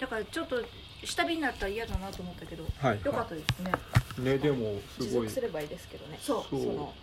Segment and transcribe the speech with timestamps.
[0.00, 0.56] だからちょっと
[1.04, 3.00] 下火になったら嫌だなと思ったけど、はい。
[3.04, 3.72] よかったですね。
[4.18, 5.28] ねでもす持ごい。
[5.28, 6.18] 続すればいいですけどね。
[6.20, 6.44] そう。
[6.50, 6.94] そうの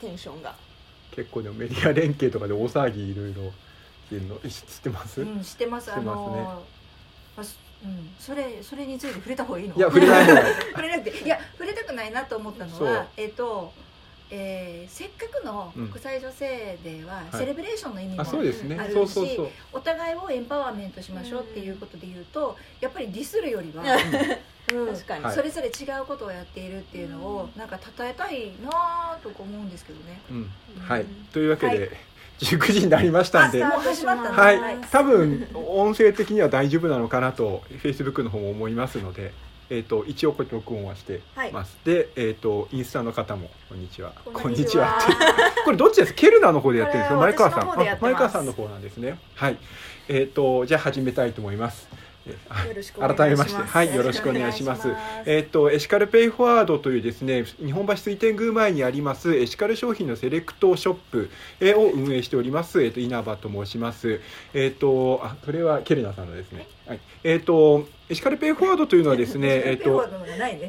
[0.00, 0.54] テンションが。
[1.10, 3.52] 結構でもメディア連携とかで大騒ぎいろいろっ
[4.08, 6.62] ていうのえ知ってます、うん知ってますあの
[7.36, 8.10] あすうん。
[8.18, 10.26] それそれについて触れた方がいいのいや触れない
[10.72, 13.72] 触れなくていや触れたくないなと思ったのはえっ、と
[14.30, 15.88] えーせっかくのうん。
[15.88, 17.36] 国際女性デーははい。
[17.38, 18.76] セレブレーションの意味もあそうですね。
[18.78, 19.48] あるしそうそうそう。
[19.72, 23.82] お互いをエンパワーメントしましょうっていうことで言うとやっぱりディスるよりは、
[24.74, 24.86] うん。
[24.94, 25.24] 確かに。
[25.24, 25.34] はい。
[25.34, 30.20] それぞれ違うことをやっているっていうのをなんか称えたいなとか思うんですけどね。
[30.30, 30.50] うん。
[30.80, 31.04] はい。
[31.32, 31.90] というわけで、はい。
[32.40, 33.62] 19時になりましたんで。
[33.62, 39.32] はい、多分音声的には大丈夫なのかなと Facebook の方も思いますので、
[39.70, 41.20] えー、と一応これ録音はして
[41.52, 44.12] ます、で、えー、とインスタの方もこんにちは。
[44.24, 44.98] こんにちは。
[44.98, 45.12] って
[45.64, 46.14] これどっちです？
[46.14, 47.18] ケルナの方でやってるんですよ。
[47.18, 48.00] これ前川さん。
[48.00, 49.18] 前川さんの方なんですね。
[49.34, 49.58] はい。
[50.08, 51.88] えっ、とじゃあ始めたいと思います。
[52.98, 53.62] 改めまして。
[53.62, 54.88] はいよろしくお願いします。
[55.26, 61.30] えっ、とエシカルペイフォワードというですね日本橋水天宮前にありますエシカル商品のセレクトショップ
[61.60, 64.20] えーを運営しておりますえっ、と稲葉と申します。
[64.54, 66.66] えっ、とあそれはケルナさんのですね。
[66.86, 67.00] はい。
[67.24, 70.08] えっ、とエシカルペイフォワードというのはですね えっ、と。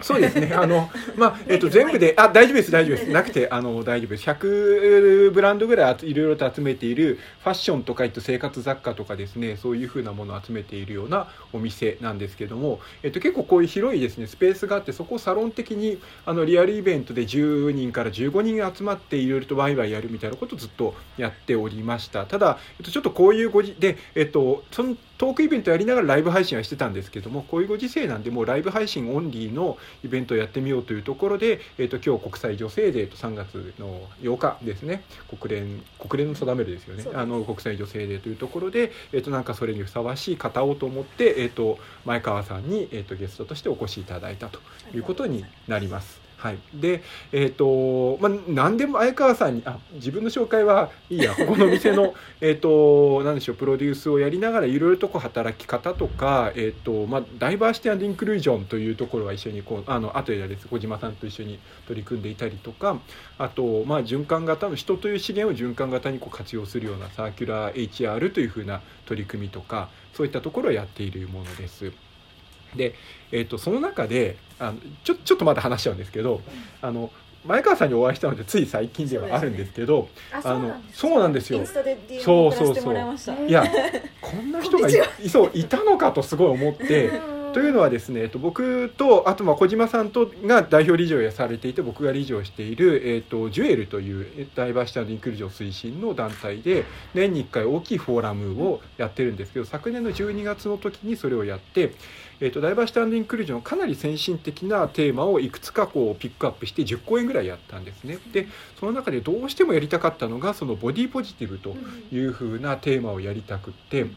[0.01, 0.53] そうですね。
[0.53, 3.09] あの、 まあ、えっと、全部で、あ、大丈夫です、大丈夫です。
[3.09, 4.29] なくて、あの、大丈夫です。
[4.29, 22.25] 100ブランドぐらいあついろいろと集めている、ファッションとか、えっと、生活雑貨とかですね、そういうふうなものを集めているようなお店なんですけども、えっと、結構こういう広いですね、スペースがあって、そこをサロン的に、あの、リアルイベントで10人から15人集まって、いろいろとワイワイやるみたいなことをずっとやっておりました。
[22.25, 35.03] ただ、えっと、ちょっとこういうごじ、で、えっと、その、トークイベントやりながらライブ配信はしてたんですけどもこういうご時世なんでもうライブ配信オンリーのイベントをやってみようというところで、えー、と今日国際女性デーと3月の8日ですね。
[35.37, 37.03] 国連国連の定めるですよね。
[37.13, 44.61] あの国際女性デーというところで、えー、となんかそれにふさわしい方をと思って、えー、と前川さんに、えー、とゲストとしてお越しいただいたと
[44.93, 46.28] いうことになります。
[46.39, 63.01] はい、で、えっ、と、まあ、何でも相川さんに、あ、自分の紹介はいいや、 ここの店の、えっと、なんでしょう、プロデュースをやりながら、いろいろとこう働き方とか、えっ、と、まあ、ダイバーシティインクルージョンというところは一緒に、こう、あの、後でです、小島さんと一緒に取り組んでいたりとか、
[63.37, 71.91] あと、まあ、循環型の人という資源を循環型にこう活用するようなサーキュラー HR というふうな取り組みとか、そういったところをやっているものです。
[72.75, 72.95] で、
[73.31, 76.41] えー、とその中であのちょちょっとまだ話しちゃうんですけど
[76.81, 77.11] あの
[77.45, 81.65] 前川さんにお会いしたのでつい最近ではあるんですけどああのそうなんですよ
[82.21, 83.13] そう送らせてもら
[83.47, 83.63] いや
[84.21, 84.93] こんな人がい
[85.23, 87.39] いそういたのかとすごい思って。
[87.53, 101.93] というのはですね、えっと、僕とあとまあ小島さんとが代表理事をされていて僕が理事をしている、えっと、ジュエルというえダイバーシティインクルージョン推進の団体で年に1回大きいフォーラムをやってるんですけど昨年の12月の時にそれをやって、
[102.41, 108.17] えっと、ダイバーシティインクルージョンのかなり先進的なテーマをいくつかこうピックアップして10公演ぐらいやったんですね。
[108.31, 108.47] で
[108.79, 111.75] その中でどうしてもやりたかったのがそのボディポジティブと
[112.13, 114.07] いうふうなテーマをやりたくって。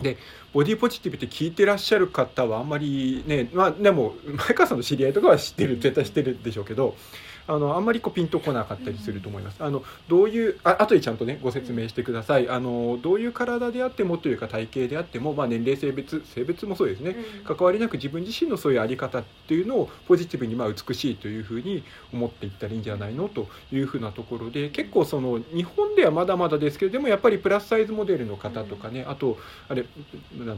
[0.00, 0.18] で
[0.52, 6.96] ボディポジティブって聞いてらっしゃる方はあんまりねまあでも前川さんの知り合いとかは知ってる絶対知ってるでしょうけど
[7.46, 9.62] あのあんまりこうピンとこなかったりすると思います。
[9.62, 12.48] あのどういうあ後でちゃんとねご説明してください。
[12.48, 29.36] あのどういう体であってもというか体型であっても、まあ、年齢性別性別もそうですね関わりなく自分自身のそういうあり方っていうのをポジティブにまあ美しいというふうに思っていったらいいんじゃないのというふうなところで結構その日本ではまだまだですけれどもやっぱりプラスサイズモデルの方とかね、あと
[29.68, 29.84] あれ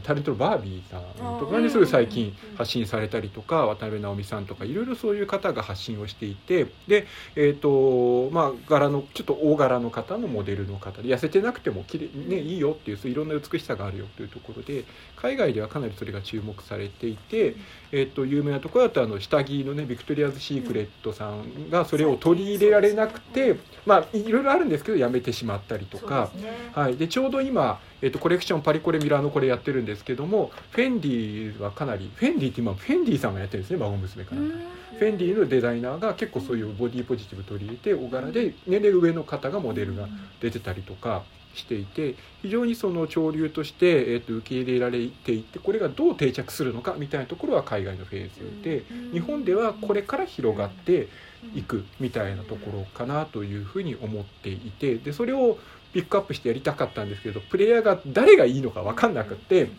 [0.03, 7.05] タレントのバービーさんとかねすごい最近発信されたりとか渡辺直美さんとかいろいろそういう方が発信をしていてで
[7.35, 14.85] えっ、とまあ柄のちょっと大柄の方のモデルの方で痩せてなくてもきれいねいいよっていうそういろんな美しさがあるよというところで
[15.15, 17.55] 海外ではかなりそれが注目されていて、
[17.91, 26.29] えっと有名なところだとあの下着のねビクトリアズ・シークレットさんがそれを取り入れられなくて、まあいろいろあるんですけどやめてしまったりとか。
[26.35, 26.71] ね。
[26.73, 34.55] はい、でちょうど今、えっとコレクションパリコレミラノこれやってるんですけどもフェンディはかなりフェンディって今フェンディさんがやってるんですね孫娘かなんか。
[34.97, 40.07] フェンディのデザイナーが結構そういうボディポジティブ取り入れて大柄で年齢上の方がモデルが
[40.41, 41.23] 出てたりとか
[41.53, 48.83] していて非常にその潮流として、えー、と受け入れられていてこれがどう定着するのかみたいなところは海外のフェーズで。
[49.11, 51.07] 日本ではこれから広がって
[51.55, 55.57] いくみたいなところかなというふうに思っていてでそれを
[55.93, 59.69] ピックアップしてやりたかったんですけどプレイヤーが誰がいいのか分かんなくって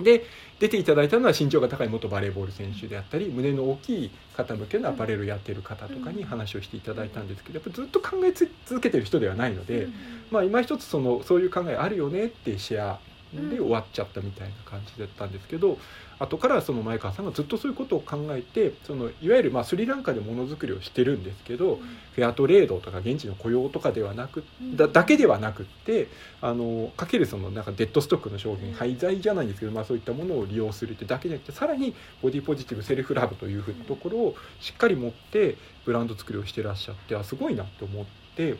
[0.00, 0.24] で
[0.58, 9.88] 出ていただいたのは身長が高い元バレーボール選手であったり胸の大きい方向けのアパレルをやってる方とかに話をしていただいたんですけどやっぱずっと考えつ続けてる人ではないので、
[10.30, 13.00] まあ、今一つそのそういう考えあるよねってシェア
[13.34, 15.78] で終わっちゃったみたいな感じだったんですけど
[16.18, 21.80] 後からその前川さんがずっとそういうことを考えてそのいわゆるまあスリランカでものづくりをしてるんですけど、
[22.14, 24.44] フェアトレードとか現地の雇用とかではなく
[24.76, 26.08] だだけではなくって
[26.40, 38.56] あのかけるそのなんかデッドストックの商品廃材じゃないんですけど、まあ、そういったものを利用するってだけじゃなくてさらにボディポジティブセルフラブというところをしっかり持ってブランド作りをしてらっしゃってあすごいなと思って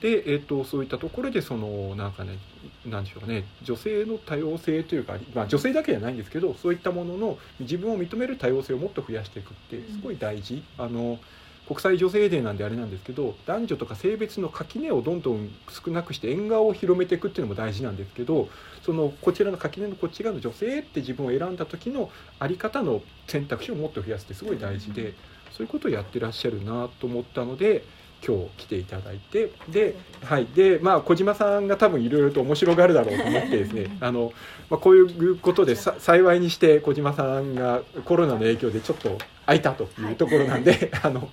[0.00, 2.38] で、えー、とそういったところでそのなんかね
[2.86, 10.62] なんでしょうかね女性の多様性というか、まあ、女性だけじゃないんですけどそういったものの自分を認める多様性をもっと増やしていくってすごい大事。
[10.78, 11.18] あの
[11.66, 18.48] 国際女性デーなんであれなんですけど男女とか性別の垣根をどんどん少なくして縁側を広めていくっていうのも大事なんですけど
[18.86, 22.10] そのこちらの垣根のこっち側の女性って自分を選んだ時の
[22.40, 25.12] 在り方の選択肢をもっと増やすってすごい大事で
[25.50, 27.84] そういうことをやってらっしゃるなと思ったので。
[28.26, 29.94] 今日来ていただいてで,、
[30.24, 34.32] はいでまあ、小島さんが多分いろいろと面白がるだろうと思ってですねあの、
[34.70, 41.30] まあ、こういうことでさ幸いにして小島さんがコロナの影響でちょっと空いたというところなんで、はい、 あの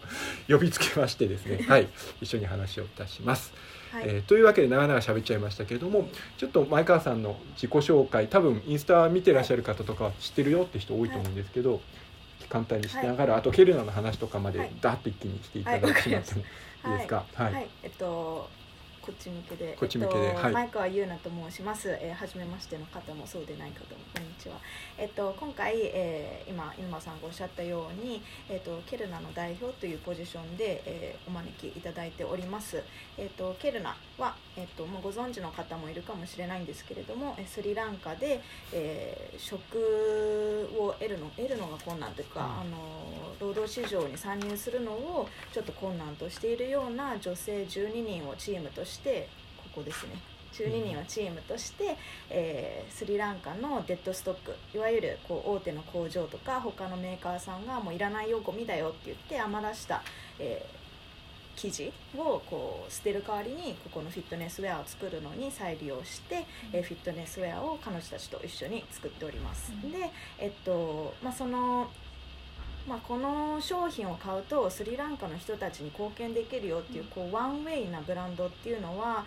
[0.47, 1.87] 呼びつけましてですね、はい、
[2.21, 3.53] 一緒に話をいたします。
[3.91, 11.81] はい、えー、というわけで長々喋っちゃいましたけれどもちょっと前川さんの自己紹介多分インスタ見てらっしゃる方とか知ってるよって人多いと思うんですけど、
[12.49, 16.45] 簡単にしながら、あとケルナの話とかまでダーッと一気にしていただきまってもいい
[16.91, 17.27] ですか？
[17.33, 18.49] はい、はい、えっと
[19.05, 21.89] こっち向けで、こっち向けで、えっと、はい、前川優奈と申します。
[22.01, 24.55] えー、初めましての方もそうでない方もこんにちは。
[24.97, 32.81] えっと今回、えー、今今さんがおっしゃったように、えっとケルナの代表というポジションで、えー、お招きいただいております。
[33.15, 38.41] えっとケルナはえっともうご存知の方もいるかもしれないんですけれども、スリランカで、
[38.73, 39.77] えー、職
[40.79, 48.94] を得るの得るのが困難というか、うん、あの労働市場に参入するのをちょっと困難としているような女性12人をチームとして
[49.57, 50.35] ここですね。
[50.55, 51.97] 12人をチームとして、
[52.29, 60.01] えー、スリランカのデッドストックいわゆるこう大手の工場とか他のメーカーさんがもういらないよゴミだよって言って余らした、
[60.39, 69.71] えー、生地をこう捨てる代わりにここのフィットネスウェアを作るのに再利用して、えー、フィットネスウェアを彼女たちと一緒に作っております。
[69.91, 70.09] で、
[70.39, 71.89] えっとまあ、その
[72.87, 79.25] まあ、この商品を買うとスリランカの人たちに貢献できるよっていうこうワンウェイなブランドっていうのは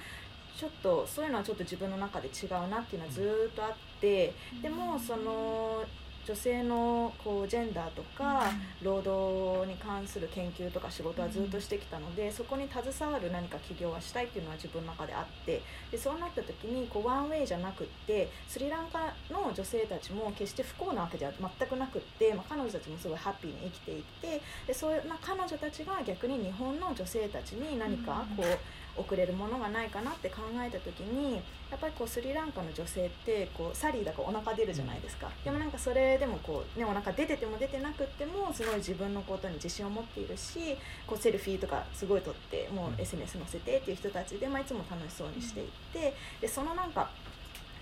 [0.56, 4.32] ちょっとそういうのはちょっと自分の中で違うなっていうのはずっとあって
[4.62, 5.82] でもその
[6.28, 8.52] 女性のこうジェンダーとか
[8.82, 28.58] 労働に関する研究とか仕事はずっとしてきたのでそこに携わる何か企業はしたいっていうのは自分の中であってでそうなった時にこうワンウェイじゃなくってスリランカの女性たちも決して不幸なわけでは全くなくって、まあ、彼女たちもすごいハッピーに生きていてでそういう、まあ、彼女たちが逆に日本の女性たちに何かこう
[28.98, 31.36] 送れるものがないかなって考えた時に
[31.70, 47.10] やっぱりこうスリランカの女性ってこうサリーだからお腹出るじゃないですか、でもなんかそれでもこう、ね、お腹出てても出てなくってもすごい自分のことに自信を持っているしこうセルフィーとかすごい撮ってもう SNS 載せてっていう人たちで、まあ、いつも楽しそうにしていてでそのなんか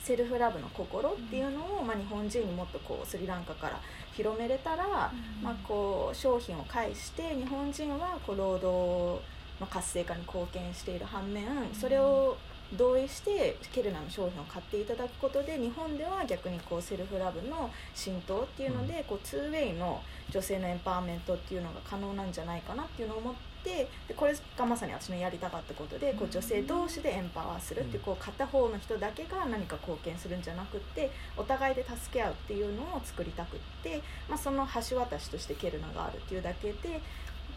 [0.06, 3.80] セルフラブの心っていうのを、まあ、日本人にもっとこうスリランカから
[4.14, 12.36] 広めれたら、まあ、こう商品を介して日本人はこう労働の活性化に貢献している反面それを
[12.76, 37.00] 同意してケルナの商品を買っていただくことで日本では逆にこうセルフラブの浸透っていうのでこうツーウェイの女性のエンパワーメントっていうのが可能なんじゃないかなっていうのを思ってでこれがまさに私のやりたかったことでこう女性同士でエンパワーするっていうこう片方の人だけが何か貢献するんじゃなくってお互いで助け合うっていうのを作りたくって、まあ、その橋渡しとしてケルナがあるっていうだけで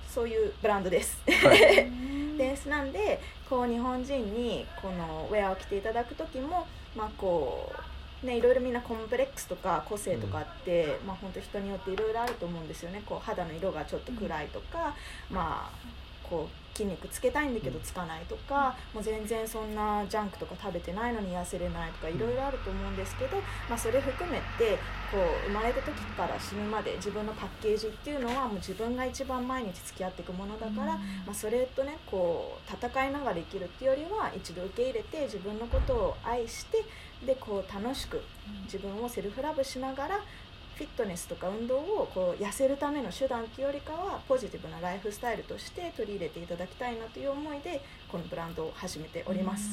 [0.09, 1.21] そういうブランドです。
[1.27, 1.89] はい、
[2.37, 2.67] です。
[2.67, 7.71] なんでこう日本人にこのウェアを着ていただく時も、まあ、こ
[8.23, 13.03] うねいろいろみんなコンプレックスとか個性とかって、うん、まあ本当人によっていろいろあると思うんですよね。
[13.05, 14.95] こう肌の色がちょっと暗いとか、
[15.29, 23.35] うん、まあこう筋肉つけたいんだけどつかないとか、もう全然そんなジャンクとか食べてないのに痩せれないとかいろいろあると思うんですけど、
[23.67, 24.77] まあ、それ含めて
[25.11, 30.99] こう生まれた時から死ぬまで自分のパッケージっていうのはもう自分が一番毎日付き合っていくものだから、ま
[31.31, 36.85] あ、それとねこう戦いながら生きるっていうよりは一度受け入れて自分のことを愛して
[37.25, 38.21] でこう楽しく
[38.63, 40.19] 自分をセルフラブしながら
[40.79, 49.67] フィットネスとか運動をこう痩せるための手段っていうよりかはポジティブなライフスタイルとして取り入れていただきたいなという思いでこのブランドを始めております。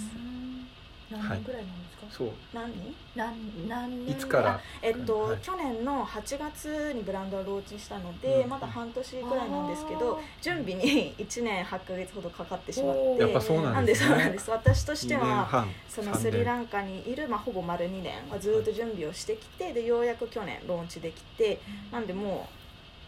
[1.11, 2.29] 何年ぐらいなんですか、そう。
[2.53, 2.73] 何？
[2.73, 3.69] 人何？
[3.69, 4.19] 何年い？
[4.19, 4.61] つから？
[4.83, 5.39] えっと、はい。
[5.39, 8.51] 去年の8月にブランドをローチしたので、うん。
[8.51, 10.19] まだ半年ぐらいなんですけあどー。
[10.43, 13.99] 準備に1年8ヶ月ほどかかってしまってやっぱそうななんんでね。
[13.99, 14.51] ですそうなんです。
[14.51, 15.69] 私として2年は半。
[15.89, 21.61] その3スリランカにいる、まあ、ほぼ丸2年はずっと準備をしてきてでようやく去年ローンチできて
[21.93, 22.49] なんでも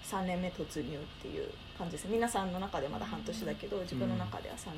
[0.05, 2.09] う3年目突入っていう感じです。
[2.09, 4.75] 皆さんの中でまだ半年だけど自分の中では3年。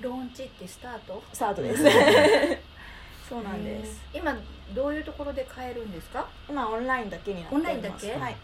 [0.00, 1.22] 目ローンチってスタート？
[1.32, 1.82] スタートです。
[1.82, 1.90] う ん
[3.32, 4.02] そうなんです。
[4.12, 4.36] 今
[4.74, 6.28] どういうところで買えるんですか？
[6.50, 7.62] 今オンラインだけになってます。
[7.62, 8.12] ンラインだけ？
[8.12, 8.36] はい。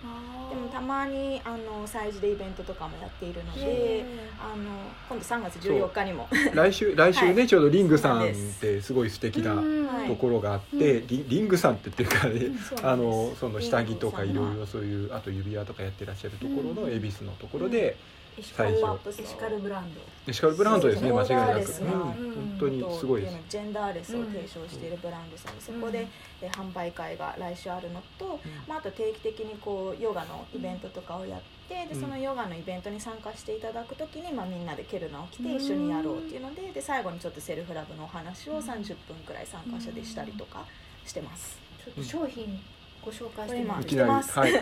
[0.48, 4.04] でもたまにあの催事でイベントとかもやっているのへでー。
[4.42, 4.64] あの
[5.10, 6.26] 今度3月14日にも。
[6.54, 7.46] 来週 来週ね、はい。
[7.46, 11.06] ちょうどリングさんってすごい素敵なうんはいところがあって、うん。
[11.06, 12.46] リリングさんってっていうかね、
[12.82, 16.92] あのその下着とかいろいろろそういうあと指輪とかやってらっしゃるところのうん。
[16.94, 17.96] 恵比寿のところで、
[18.38, 20.00] エシカル最初エシカルブランド。
[20.28, 23.36] エシカルブランドですね間違いなく、そうん、本当にすごいです。
[23.48, 26.06] ジェンダーレスを提唱しているブランドさんでそこで、
[26.40, 32.00] え販売会が来週あるのと、まあ、あと定期的にこうヨガのイベントとかをやってでうん。
[32.00, 40.64] そのヨガのイベントに参加していただく時に、まあ、みんなでケルナを着て一緒にやろうっていうのでで最後にちょっとセルフラブのお話を30分くらい参加者でしたりとか
[41.04, 41.58] してます。
[41.84, 42.60] ちょっと商品
[43.04, 44.52] ご紹介してますはい。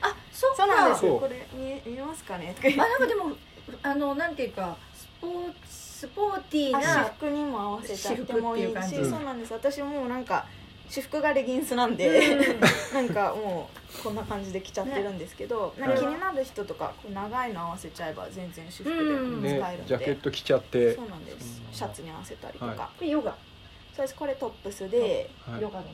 [0.00, 1.18] あ そうそうなんですよ。
[1.18, 2.54] これ見え見えますかね？
[2.62, 3.36] あなんかでも
[3.82, 9.52] あのなんていうかスポーツスポーティーあ私な服にも合わせちゃってもいいしそうなんです。
[9.52, 10.46] 私もうなんか
[10.88, 12.60] 私服がレギンスなんで、うん。
[12.94, 13.68] なんかも
[13.98, 19.42] うこんな感じで着ちゃってるんですけど、なんか気になる人とかこう長いの合わせちゃえば全然私服うん。
[19.42, 20.94] でね使えるんで、ジャケット着ちゃって。
[20.94, 21.62] そうなんです。
[21.64, 22.76] うんシャツに合わせたりとか、はい。
[22.78, 23.36] これヨガ？
[23.94, 24.14] そうです。
[24.16, 25.62] これトップスで、はい。
[25.62, 25.84] ヨガの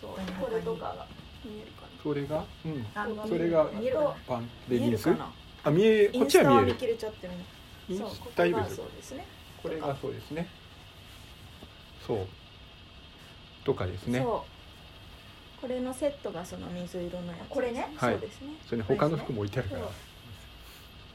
[0.00, 1.06] そうこれとかが
[1.44, 4.14] 見えるかなそれが、うん、あそれが見えるかな？
[4.28, 5.08] パンレギンス？
[5.08, 5.32] 見えるかな？
[5.64, 6.54] あ見えこっインスタちは見える。
[6.54, 7.44] は見切れちゃってるね
[7.88, 9.26] インそうスタイルここがそうですね。
[9.60, 10.48] これがそうですね。
[12.06, 12.18] そう。
[13.64, 14.20] とかですね。
[14.20, 14.44] そ
[15.58, 15.60] う。
[15.60, 17.48] これのセットがその水色のやつ。
[17.48, 17.92] これね？
[17.96, 18.12] はい。
[18.12, 18.48] そうですね。
[18.66, 19.88] それに他の服も置いてあるから。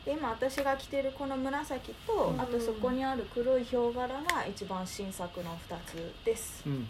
[0.04, 2.42] で今私が着てるこの紫と、うん。
[2.42, 6.86] あとそこにある黒いヒョウ柄が一番新作の2つです、うん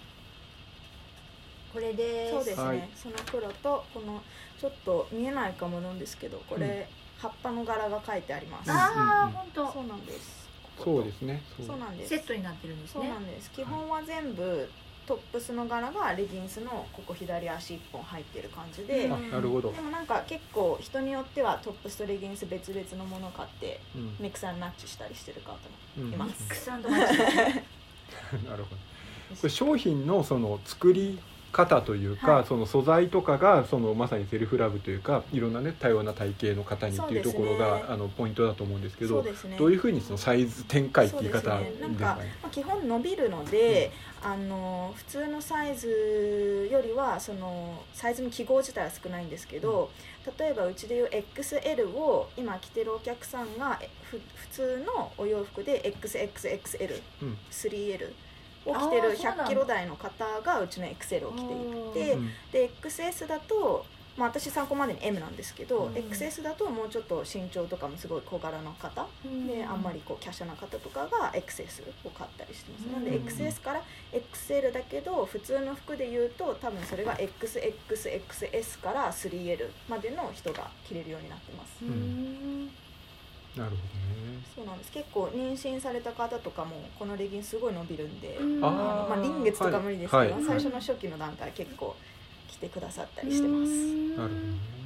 [1.72, 2.90] これですそうですね、はい。
[2.96, 4.22] その黒とこの
[4.60, 7.01] ちょっと見えないかもなんですけどこれ、うん。
[7.22, 9.72] 葉っぱの柄が書いてあります、うんああ本当。
[9.72, 10.50] そうなんです。
[10.84, 11.42] そうですね。
[11.66, 12.10] そうなんです。
[12.10, 13.51] セットになってるんですそうねなんです。
[13.51, 14.70] 基本は全部
[15.06, 19.13] トップスの柄がレギンスのここ左足1本入ってる感じで、うん。
[19.13, 19.72] あなるほど。
[19.72, 24.30] でもなんか結構人によってはトップスとレギンス別々のものを買ってうん。
[24.30, 25.60] クスアンドマッチしたりしてる方も
[26.00, 26.48] うんいます。
[26.48, 27.18] クスアンドマッチ。
[28.48, 28.78] なるほど。
[29.36, 31.20] これ商品のその作り
[31.51, 32.46] 方というか、はい。
[32.46, 39.31] その素材とかがそのまさにセルフラブというかいろんなね多様な体型の方にっていうところが、ねあのポイントだと思うんですけどね。
[39.58, 41.81] どういうふうにそのサイズ展開っていう言い方ですね。
[41.81, 42.15] なんかですか？
[42.24, 42.36] ね。
[42.43, 43.91] まあ、基本伸びるので、
[44.24, 49.89] あの普通のサイズよりはそのサイズの記号自体は少ないんですけど、
[50.39, 57.38] 例えばうちでいう XL を今着てるお客さんがえふ普通のお洋服で XXXL3L うん
[58.65, 59.46] を着てるあーそうなんだ。
[59.46, 61.44] 100キロ台の方がうちの XL を着
[61.94, 63.86] ていて、うんで XS だと、
[64.18, 82.70] まあ、私参考までに M なんですけど、うん XS だともうちょっと身長とかもすごい小柄の方であんまりこう華奢な方とかが XS を買ったりしてます、なんでうん XS から XL だけど普通の服で言うと多分それが XXXS から 3L までの人が着れるようになってます、うん
[83.55, 84.41] なるほどね。
[84.55, 84.91] そうなんです。
[84.91, 88.65] 結構妊娠された方とかもこのレギンスすごい伸びるんで、うん。
[88.65, 90.31] あまあ、臨月とか無理ですけど、はい。
[90.34, 90.43] はい。
[90.46, 92.00] 最初の初期の段階結構
[92.48, 94.81] 着てくださったりしてます、なるほどね。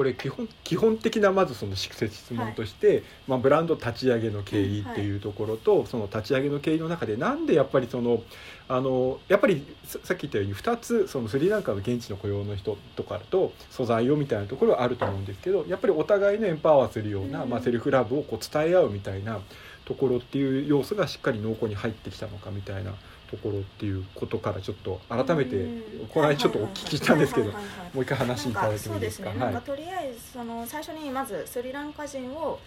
[0.00, 8.22] これ基本基本的なまずその質問として、まあ、ブランド立ち上げの経緯っていうところと、その立ち上げの経緯の中でなんでやっぱりその
[8.66, 17.50] あのやっぱりささっき言ったように2つそのスリランカの現地の雇用の人とかと素材をみたいなところはあると思うんですけどやっぱりお互いのエンパワーするような、うん。
[17.50, 19.40] まあ、セルフラブをこう伝え合うみたいな
[19.84, 22.94] ところっていう要素がしっかり濃厚に入ってきたのかみたいな
[23.30, 26.08] ところっていうことからちょっと改めてうん。
[26.08, 27.58] この間ちょっとお聞きしたんですけども
[27.96, 29.32] う一回話いただいてもいいですか？
[29.34, 32.58] なんかとりあえずその最初にまずスリランカ人を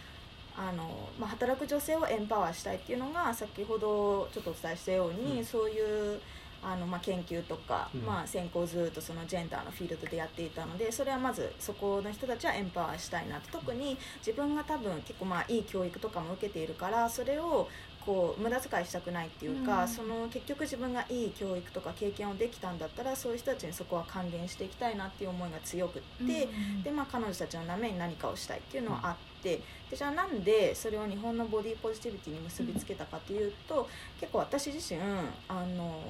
[0.55, 5.46] あの、まあ、働く女性をエンパワーしたいっていうのが先ほどちょっとお伝えしたように、うん。
[5.46, 6.20] そういう
[6.65, 8.01] あの、まあ、研究とか、うん。
[8.01, 17.67] まあ、専攻ずっとそのジェンダーのフィールドでやっていたのでそれはまずそこの人たちはエンパワーしたいなと特に自分が多分結構まあいい教育とかも受けているからそれを
[18.05, 19.88] こう無駄遣いしたくないっていうか、うん。
[19.88, 26.48] その結局自分がいい教育とか経験をできたんだったらそういう人たちにそこは還元していきたいなっていう思いが強くって、
[26.83, 33.88] でまあ、彼女たちのために何かをしたいっていうのはあってでじゃあなんでそれを日本のボディポジティビティに結びつけたかというと
[34.19, 35.00] 結構私自身
[35.48, 36.01] あの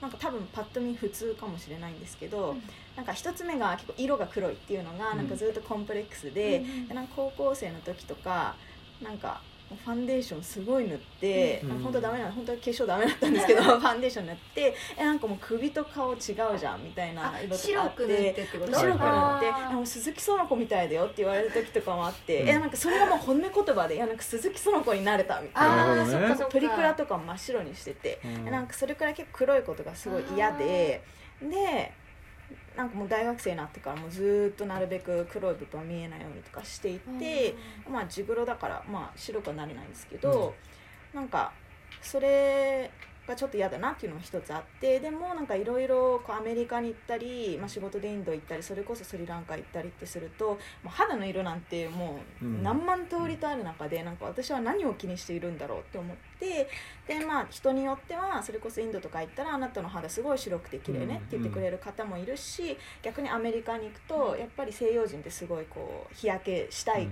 [0.00, 2.56] なんか多分パッと見普通かもしれないんですけど、
[2.94, 8.56] なんか一つ目が結構色が黒いっていうのがうんなんかずっとコンプレックスで,、でなんか高校生の時とか
[9.00, 9.40] なんか
[9.76, 11.70] ファンデーションすごい塗って、うん。
[11.72, 16.18] あ本当ダメな本当は化粧ダメだったんですけどファンデーション塗ってえなんかもう首と顔違う
[16.58, 22.48] じゃんみたいなあ色とかあ白く塗ってって白く塗ってああの鈴木園子みたいだよって言われる時とかもあって、うん。
[22.48, 26.04] えなんかそれがもう褒め言葉でいやなんか鈴木園子になれたみたいな。
[26.04, 28.44] ねプリクラとかも真っ白にしてて、うん。
[28.50, 31.02] なんかそれくらい結構黒いことがすごい嫌で
[31.42, 31.92] で
[32.76, 37.54] なんかもう大学生になってからもうずーっとなるべく黒い部分は見えないようにとかしていて、
[37.88, 40.54] まあ地黒だからまあ白くはなれないんですけど、
[41.12, 41.52] なんか
[42.02, 42.90] それ
[43.26, 52.62] がちょっと嫌だなっていうのが一つあってでもなんかいろいろアメリカに行ったり、まあ、仕事でインド行ったりそれこそスリランカ行ったりってすると、まあ、肌の色なんてもううん。
[52.62, 56.68] 何万通りとある中でなんか私は何を気にしているんだろうって思って
[57.06, 67.08] でまあ人によってはそれこそインドとか行ったらあなたの肌すごい白くて綺麗ねって言ってくれる方もいるし逆にアメリカに行くとやっぱり西洋人ってすごいこう日焼けしたい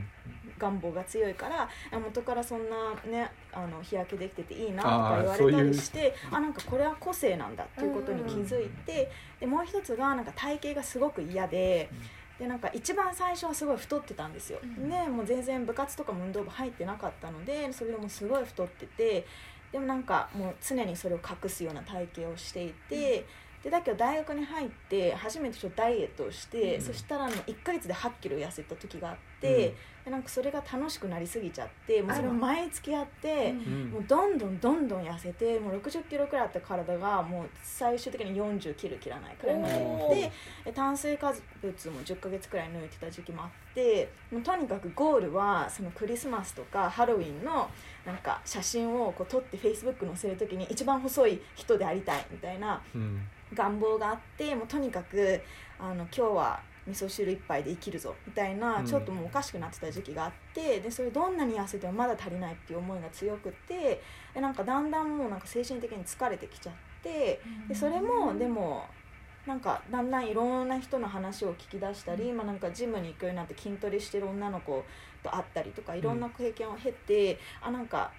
[0.59, 11.91] 願望が強いからあ元からそんなねあの日焼けできてていいなとか言われたりしてあなんかこれは個性なんだっていうことに気づいてでもう一つがなんか体型がすごく嫌で。
[12.39, 14.89] でなんか一番最初はすごい太ってたんですよ、うん。
[14.89, 19.27] でもう全然部活とかも運動部入ってなかったのでそれでもすごい太ってて
[19.71, 23.25] でもなんかもう常にそれを隠すような体型をしていて、
[23.63, 33.51] でだけど大学に入って初めてちょっとダイエットをして、うんそしたらあの1ヶ月で8キロ痩せた時があって、でなんかそれが楽しくなりすぎちゃってもうそれを毎月やって。
[33.51, 33.83] うん。
[33.93, 40.33] もうどんどんどんどん痩せてもう60キロくらいあった体がもう最終的に40切る切らないくらいになおって
[40.65, 47.69] で炭水化物も10ヶ月くらい抜いてた時期もあってもうとにかくゴールはそのクリスマスとかハロウィンの
[48.07, 53.21] なんか写真をこう撮ってフェイスブック載せる時に一番細い人でありたいみたいなうん
[53.55, 55.41] 願望があってもうとにかく
[55.79, 58.87] あの今日は味噌汁一杯で生きるぞみたいな、うん。
[58.87, 64.03] ちょっともうおかしくなってた時期があってでそれどんなに痩せてもまだ足りないっていう思いが強くて
[64.35, 68.85] でなんかだんだんもうなんか精神的に疲れてきちゃってでそれもでも
[69.47, 74.85] なんかだんだんいろんな人の話を聞き出したり、今なんかジムに行くようになって筋トレしてる女の子
[75.23, 78.13] と会ったりとかいろんな経験を経て、あなんか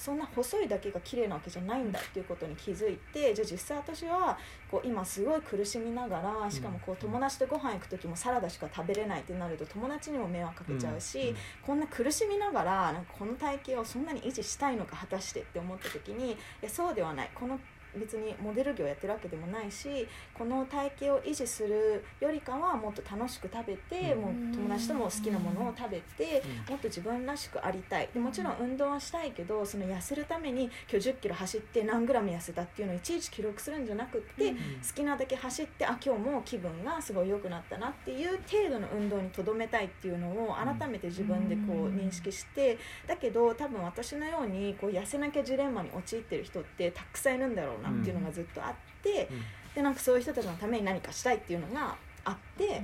[0.00, 4.38] そんな細いだけが綺麗なわけじゃないんだっていうことに気づいてじゃあ実際私は
[4.70, 11.34] こう今すごい苦しみながらしかもこう友達とご飯行く時もサラダしか食べれないってなると友達にも迷惑かけちゃうし、
[11.66, 17.30] こんな苦しみながらなんかこの体型をそんなに維持したいのか果たしてって思った時にいやそうではない。
[17.34, 17.60] この
[17.96, 24.20] 別にモデル業やってるわけでもないしこの体型を維持するよりかはもっと楽しく食べて、うん。
[24.20, 26.72] もう友達とも好きなものを食べて、うん。
[26.72, 28.08] もっと自分らしくありたい。
[28.12, 34.56] でもちろん運動はしたいけどその痩せるために今日1 0キロ走って何グラム痩せたっていうのをいちいち記録するんじゃなくって、うん。
[34.56, 34.60] 好
[34.94, 49.28] きなだけ走ってあ今日も気分がすごい良くなったなっていう程度の運動にとどめたいっていうのを改めて自分でこううん認識してだけど多分私のようにこう痩せなきゃジレンマに陥ってる人ってたくさんいるんだろうなっていうのがずっとあって、
[49.74, 52.82] でなんかそういう人たちのために何かしたいっていうのがあって、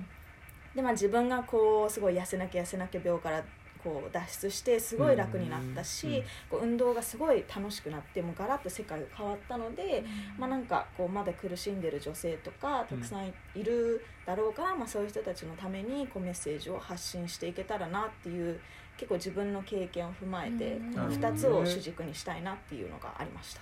[0.74, 3.42] でまあ、自分がこうすごい痩せなきゃ痩せなきゃ病から
[3.82, 6.22] こう脱出してすごい楽になったし、うん。
[6.50, 10.04] こう運動がすごい楽しくなってもうガラッと世界が変わったので、
[10.38, 18.60] まあ、なんかこうまだ苦しんでる女性とかたくさんいるだろうから、まあ、そういう人たちのためにこうメッセージを発信していけたらなっていう
[18.96, 20.92] 結構自分の経験を踏まえてうん。
[20.92, 23.60] この2つを主軸にしたいなっていうのがありました。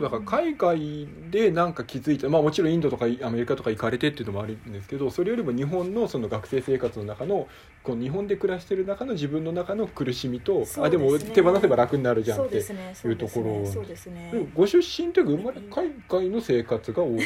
[0.00, 7.48] だから海外でなんか気づいた、まあ、もちろんインドとかアメリカとか行かれてっていうのもあるんですけどそれよりも日本のその学生生活の中の
[7.82, 14.30] こう日本で暮らしてる中の自分の中の苦しみと、そうあでも手放せば楽になるじゃんってそうですねそうですいうところねそうですね。
[14.32, 17.22] でもご出身というか生まれ海外の生活が多か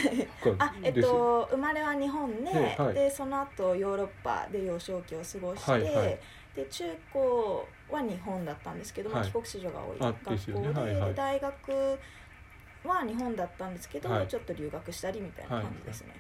[0.59, 1.49] あえっったですよ。
[1.51, 2.95] と生まれは日本で、ねはい。
[2.95, 6.19] でその後ヨーロッパで幼少期を過ごして、はいはい
[6.55, 10.37] で中高は日本だったんですけど、帰国子女が多いあ学校で
[10.73, 11.99] で大学
[12.85, 14.29] は日本だったんですけど、はい。
[14.29, 16.15] ちょっと留学したりみたいな感じですね、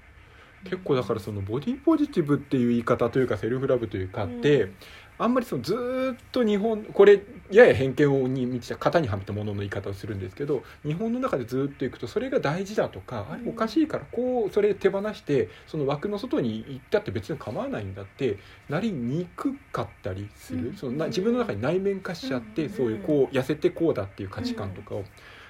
[0.65, 4.75] 結構だからそのボディポジティブっていう言い方というかセルフラブというかって、うん
[5.19, 7.21] あんまりそのずーっと日本これ
[7.51, 20.77] やや偏見に満ちた型にはめたものの言い方をするんですけど日本の中でずーっといくとそれが大事だとか、あれおかしいからこうそれ手放してその枠の外に行ったって別に構わないんだってなりにくかったりする、うん。
[20.77, 22.71] そのな自分の中に内面化しちゃって、うん。
[22.71, 25.05] そういうこう痩せてこうだっていう価値観とかを、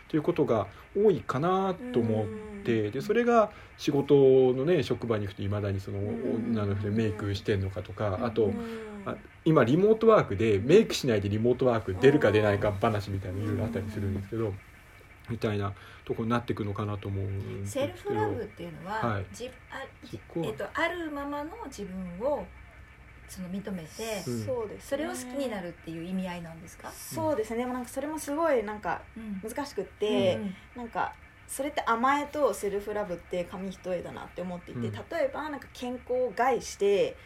[0.09, 2.27] ということが多いかなと思っ
[2.65, 4.15] て、でそれが仕事
[4.55, 6.53] のね職場に行くといまだにそのうん。
[6.53, 8.55] 女の人でメイクしてんのかとか、あと、
[9.45, 14.53] 今リモートワークでメイクしないでリモートワーク出るか出ないか話みたいないろいろあったりするんですけど
[15.29, 15.73] みたいな
[16.05, 19.27] とこになっていくのかなと思うセルフラブっていうのは、はい。
[19.33, 19.83] じあ
[20.43, 22.45] えっと、あるままの自分を
[23.29, 24.83] その認めて、うんそうですね。
[24.83, 27.59] それを好きになるっていう意味合いなんですか、そうですね。
[27.59, 29.41] でもなんかそれもすごいなんかうん。
[29.49, 30.41] 難しくって、
[30.77, 30.83] うん。
[30.83, 31.15] なんか
[31.47, 34.93] それって甘えとセルフラブって紙一重だなって思っていて、うん。
[34.93, 37.17] 例えばなんか健康を害して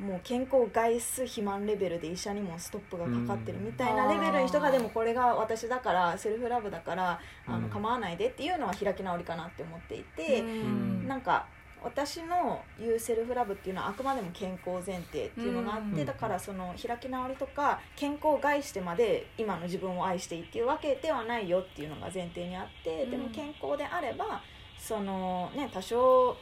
[0.00, 7.62] もう健康を害す肥満レベルで医者にもストップがかかってるみたいなレベルの人がでもこれが私だからセルフラブだからあうん。
[7.62, 11.06] の構わないでっていうのは開き直りかなって思っていて、うん。
[11.06, 11.46] なんか
[11.82, 16.06] 私の言うセルフラブっていうのはあくまでも健康前提っていうのがあって、うん。
[16.06, 23.32] だからその開き直りとか健康を害してまで今の自分を愛していいっていうわけではないよっていうのが前提にあって、でもうん。
[23.32, 24.42] 健康であれば
[24.78, 26.36] そのね多少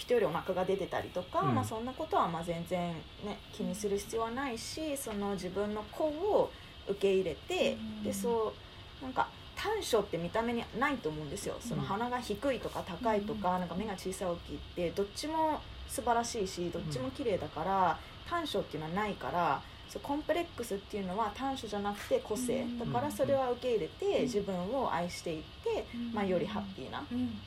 [0.00, 1.54] 人よりお腹が出てたりとか、うん。
[1.54, 6.50] まあ、そんなことはまあ全然、ね、気にする必要はないしその自分の子を
[6.88, 8.02] 受け入れて、うん。
[8.02, 8.54] でそ
[9.02, 11.56] うなんか短所って見た目にないと思うんですよ。
[11.60, 22.78] そのうん鼻が低いとか高いとか,、なんか目が小さい大きいってどっちも素晴らしいしどっちも綺麗だから、短所っていうのはないからそうコンプレックスっていうのは短所じゃなくて個性、うん。
[22.78, 25.84] だからそれは受け入れて自分を愛していって、
[26.14, 27.38] まあ、よりハッピーなうん。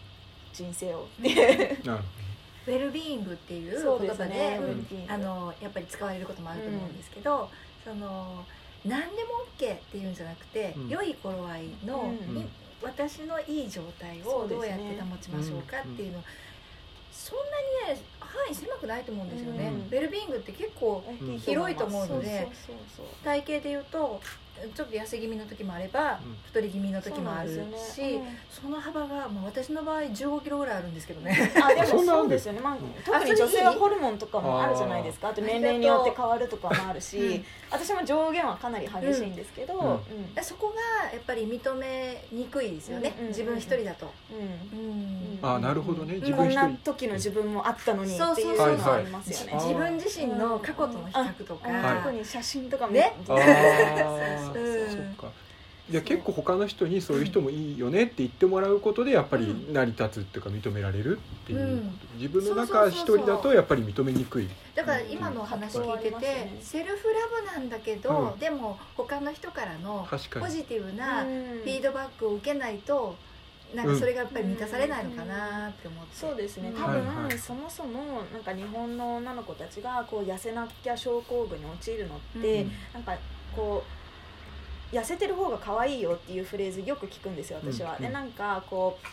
[0.54, 1.08] 人生を。
[1.20, 1.26] う ん
[1.86, 2.04] なる
[2.66, 4.58] ウェルビーイングっていう言葉でね。
[4.62, 7.50] ウェルビーイングあのやっぱり使われることもあると思うんですけど、
[7.84, 8.46] その
[8.86, 10.90] 何でも OK っていうんじゃなくて、うん。
[10.90, 12.38] 良い頃合いの、うん。
[12.38, 12.48] い
[12.82, 16.24] 私のいい状態をどうやって保ちましょうかっていうの、
[17.14, 17.38] そん
[17.86, 19.76] なにね範囲狭くないと思うんですよね、うん。
[19.84, 21.02] ウェルビーイングって結構
[21.46, 22.50] 広いと思うので
[23.24, 24.20] 体型でいうと
[24.76, 26.38] ちょっと痩せ気味の時もあれば、うん。
[26.46, 27.74] 太り気味の時もあるしそうなん
[28.50, 31.52] その幅が、まあ、私の場合1 5キロぐらいあるんですけどね。
[31.56, 35.30] う んあでもそうですよね、まあうん、特に女性はホルモンとかもあるじゃないですか。
[35.30, 37.46] あと年齢によって変わるとかもあるし、うん。
[37.72, 39.90] 私も上限はかなり激しいんですけど、うん。
[39.90, 40.44] うん。
[40.44, 44.80] そこがやっぱり認めにくいですよね、うんうんうん自分一人だと、うん。
[44.80, 45.40] うん。
[45.42, 46.18] あなるほどね。
[46.18, 49.66] ん自こんな時の自分もあったのにそうっていうそうそうのはありますよね、はい。
[49.66, 53.14] 自分自身の過去との比較とか、特に写真とかもね
[54.46, 55.44] そうそうそっか
[55.90, 62.00] いや結構他の人にそういう人もいいよねって言ってもらうことでやっぱり成り立つっていうか認められるっていう、うん。
[62.16, 64.48] 自分の中一人だとやっぱり認めにくい。
[64.76, 66.58] だから今のお話聞いてて、うん。
[66.58, 68.40] うんセルフラブなんだけど、うん。
[68.40, 71.36] でも他の人からのポジティブなフうん。
[71.64, 73.18] ィードバックを受けないと
[73.76, 76.70] なんかそれがやっぱり満たされないのかなって思って、そうですね。
[76.70, 76.76] うん。
[76.82, 77.38] 多分、はいはい。
[77.38, 82.72] そもそもなんか日本の女の子たちがこう痩せなきゃ症候群に陥るのって、うん。
[82.94, 83.18] なんか
[83.54, 84.03] こう
[84.94, 87.96] 痩せてる方が可愛いよっていうフレーズよく聞くんですよ私は。
[87.96, 89.08] うんでなんかこう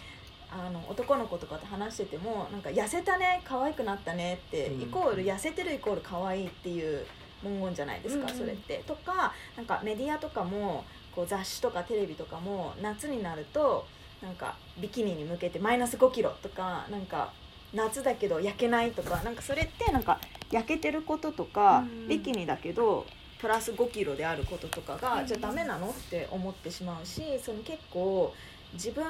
[0.52, 7.06] あの男の子とかと話しててもなんか痩せたね可愛くなったねって、うんイコール痩せてるイコール可愛いっていう
[7.42, 8.82] 文言じゃないですか、うんうんそれって。
[8.86, 13.86] とかなんかメディアとかもこう雑誌とかテレビとかも夏になると
[14.20, 17.32] なんかビキニに向けてマイナス5キロとかなんか
[17.72, 23.06] 夏だけど焼けないとかなんかそれってなんか焼けてることとか、うんビキニだけど
[23.40, 25.26] プラス5キロであることとかが、うん。
[25.26, 25.90] じゃあダメなの？
[25.90, 28.35] って思ってしまうしその結構
[28.74, 29.05] 自分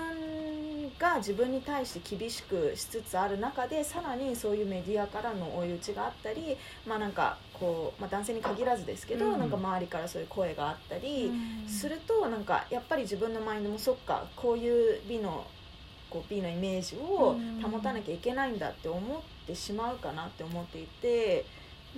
[0.98, 9.38] が自分に対して厳しくしつつある中でさらにそういうメディアからの追い打ちがあったりまあなんかこう、まあ、男性に限らずですけど、うん。
[9.38, 11.26] なんか周りからそういう声があったり。
[11.26, 11.68] うん。
[11.68, 15.46] するとなんかやっぱり自分のマインドもそっかこういう美の
[16.08, 21.44] こう美のイメージを保たなきゃいけないんだって思ってしまうかなって思っていて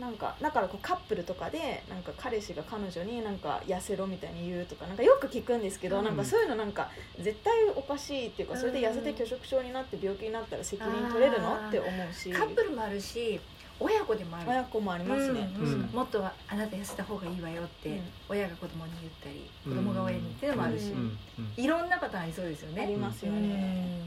[0.01, 6.05] なんかだからこうカップルとかでなんか彼氏が彼女になんか痩せろみたいに言うとかなんかよく聞くんですけど、うん。
[6.05, 12.31] なんかそういうのなんか絶対おかしいっていうかそれで痩せて拒食症になって病気になったら責任取れるのって思うし。
[12.31, 13.39] カップルもあるし
[13.79, 14.51] 親子でもある。
[14.51, 15.53] 親子もありますね。
[15.57, 15.81] うんうんうん。
[15.93, 18.03] もっとあなた痩せた方がいいわよって、うん。
[18.31, 21.19] 親が子供に言ったり子供が親に言ってるのもあるし、うんうん
[21.57, 22.83] いろんなパターンありそうですよね。
[22.83, 24.01] ありますようね。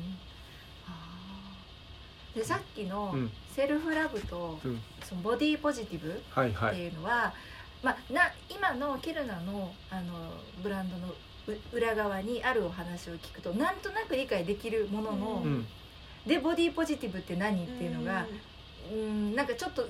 [2.35, 4.81] でさっきのうんセルフラブとうん。
[5.03, 6.75] そのボディポジティブっはいはい。
[6.75, 7.33] ていうのは、
[7.81, 11.07] まあ、な今のケルナのあのブランドの
[11.47, 15.67] う裏側にあるお話を聞くとなんとなく理解できるものの、ううん。
[16.25, 18.25] でボディポジティブって何っていうのが
[18.91, 19.87] うんなんかちょっと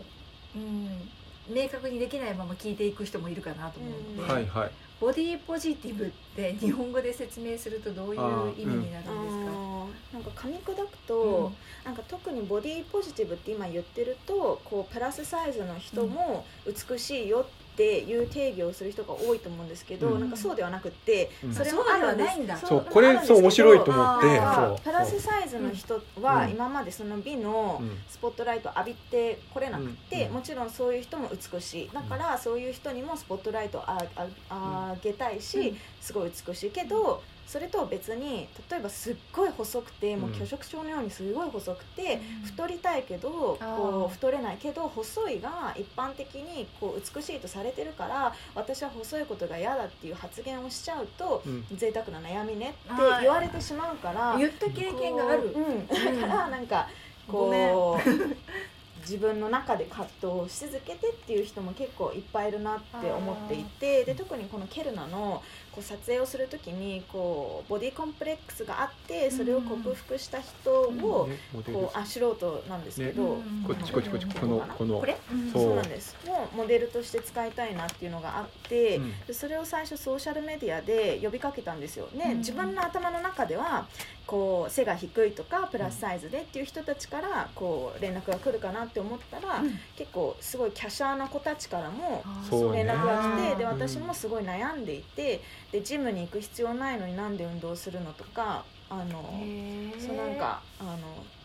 [0.56, 1.10] うん
[1.47, 9.51] 明確にできないまま聞いていく人もいるかなと思うので、はいはいボディポジティブって日本語で説明するとどういう意味になるんですか、
[10.13, 11.55] なんか噛み砕くうと、ん。
[11.84, 20.21] なんか特にボディポジティブって今言ってるとこうプラスサイズの人も美しいよっていう定義をする人が多いと思うんですけど、うん。
[20.21, 21.53] なんかそうではなくって、うん。
[21.53, 22.55] それもあるはないんだ。
[22.57, 24.81] そうこれそう面白いと思って。
[24.81, 26.51] プラスサイズの人はうん。
[26.51, 27.97] 今までその美のうん。
[28.07, 30.33] スポットライトを浴びてこれなくて、うん。
[30.35, 31.89] もちろんそういう人も美しい。
[31.93, 35.77] だからそういう人にもスポットライトをあああげたいし、うん。
[35.99, 42.45] すごい美しいけどそれとは別に例えばすっごい細くてもううん拒食症のようにすごい細くて、うん。
[42.45, 51.65] 太りたいけどこう太れないけど細いが一般的にこう美しいとされてるから私は細いことが嫌だっていう発言をしちゃうとうん。
[51.75, 53.21] 贅沢な悩みねってはい。
[53.23, 54.36] 言われてしまうから。
[54.38, 55.49] 言った経験がある。
[55.49, 56.88] こううん、だからなんか
[57.27, 58.55] こう
[59.05, 65.43] 自分の中で葛藤をし続けてっていう人も結構いっぱいいるなって思っていてで特にこのケルナの
[65.75, 75.17] こう撮影をする時にこうボディコンプレックスがあってそれを克服した人をこうあ素人なんですけど、こっちこっちこっちこのこのこれ？
[75.31, 75.75] うんそう。
[75.75, 76.15] なんです。
[76.25, 82.31] もうモデルとして使いたいなっていうのがあって、それを最初ソーシャルメディアで呼びかけたんですよ、ね。
[82.31, 82.38] うん。
[82.38, 83.88] 自分の頭の中では
[84.25, 89.79] こう背が低いとかプラスサイズでっていう人たちからこう連絡が来るかなって思ったら、うん。
[89.97, 92.83] 結構すごい華奢な子たちからもそうね。
[92.83, 93.69] 連絡が来てでうん。
[93.71, 95.41] 私もすごい悩んでいて
[95.75, 99.21] でジムに行く必要ないのになんで運動するのとかあの
[99.99, 100.97] そうなんかあの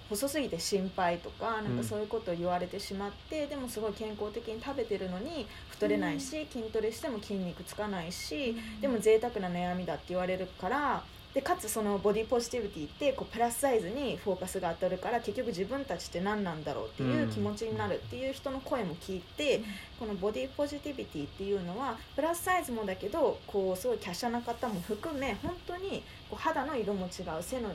[0.08, 19.62] 細すぎて心配とかなんかそういうことを言われてしまって、でもすごい健康的に食べてるのに太れないし、筋トレしても筋肉つかないし、でも贅沢な悩みだって言われるからでかつそのボディポジティビティってこうプラスサイズにフォーカスが当たるから結局自分たちって何なんだろうっていう気持ちになるっていう人の声も聞いて、
[20.00, 27.70] このボディポジティビティっていうのはプラスサイズもだけどこうすごい華奢な方も含め本当にこう肌の色も違う背の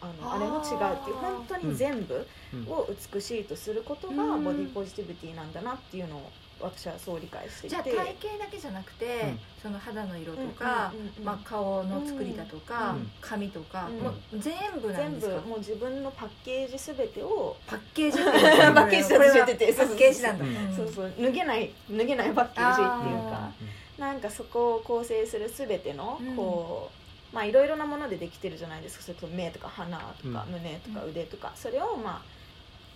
[0.00, 2.68] あのあれも違うっていう本当に全部うん。
[2.68, 4.44] を美しいとすることがうん。
[4.44, 7.70] ボディポジティビティなんだなっていうのを私はそう理解していて。
[7.70, 9.38] じゃあ体型だけじゃなくて、うん。
[9.62, 10.92] その肌の色とか、
[11.22, 13.10] まあ、顔の作りだとか、うん。
[13.20, 13.98] 髪とか、うん。
[13.98, 15.40] もう全部なん全ですか？
[15.40, 20.44] 部もう自分のパッケージすべてをパッケージパッケージでこれは教えててパッケージなんだ、
[20.76, 23.52] そうそう脱げない脱げないパッケージっていうあか
[23.98, 26.36] なんかそこを構成するすべてのうん。
[26.36, 26.90] こ
[27.32, 29.26] う、まあいろいろなものでできてるじゃないですか。
[29.28, 30.52] 目とか鼻とかうん。
[30.52, 32.39] 胸とかうん腕とか、それをまあ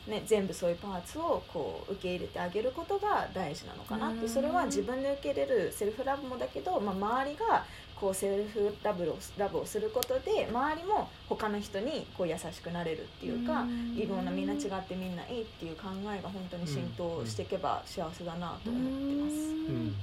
[0.06, 4.22] ね、全部そういうパーツをこう受け入れてあげることが大事なのかなって。
[4.22, 4.28] うん。
[4.28, 7.64] それは自分で受け入れるセルフラブもだけど、まあ、周りが
[7.96, 13.96] こうセルフラブをラブをすることで周りも他の人にこう優しくなれるっていうか、うん。
[13.96, 19.34] いろんなみんな違ってみんないいっていう考えが本当に浸透していけば幸せだなと思ってます。
[19.36, 19.94] うん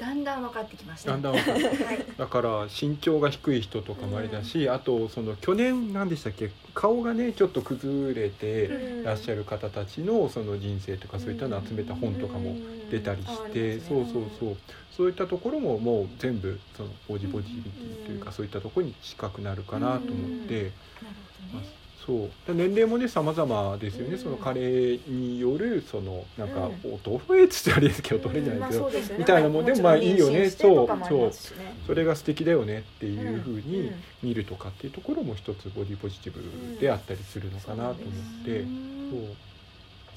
[0.00, 1.10] だんだん分かってきました。
[1.10, 2.06] だんだん分かるはい。
[2.16, 6.50] だから身長が低い人とかもあれだし、あとその去年何でしたっけ？
[6.72, 12.56] 顔がねちょっと崩れてらっしゃる方たちのその人生とかそういったのを集めた本とかも
[12.90, 14.56] 出たりして、そうそうそう。
[14.96, 18.32] そういったところももう全部そのボディポジティビティというか、うん。
[18.32, 21.14] そういったところに近くなるかなと思って、なる
[21.52, 22.30] ほどねそう。
[22.46, 24.18] で年齢もね様々ですよね、うん。
[24.18, 26.70] その加齢によるそのなんかう
[27.04, 29.18] 衰えっつってあれですけど衰えじゃないけど、まあそうですよね。
[29.18, 31.74] みたいなもんでもまあいいよねもちろん妊娠してとかもありますしね。
[31.86, 33.60] それが素敵だよねっていうふううん。
[33.60, 38.10] に見るとかっていうところも一つボディポジティブであったりするのかなと思
[38.42, 39.10] って、うん。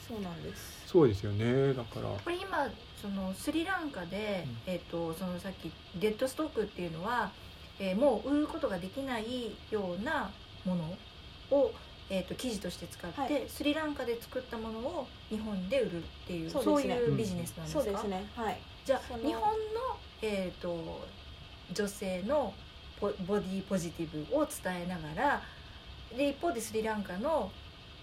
[0.08, 0.16] そう。
[0.16, 0.84] そうなんです。
[0.88, 2.10] そうですよねだから。
[2.24, 2.70] これ今
[3.02, 4.74] そのスリランカで、うん。
[4.74, 7.32] えっとそのさっきデッドストックっていうのは、
[7.80, 10.32] えーもう売ることができないような
[10.64, 10.96] もの
[11.54, 11.72] を、
[12.10, 13.44] えっと生地として使って、はい。
[13.48, 16.96] スリランカで作ったものを日本で売るっていうそうね。
[16.96, 18.26] いうビジネスなんですか、そうですね。
[18.36, 18.58] はい。
[18.86, 19.48] じゃあ日本の、
[20.22, 21.02] えっと
[21.72, 22.54] 女性の
[23.00, 25.42] ボボディポジティブを伝えながら
[26.16, 27.50] で一方でスリランカの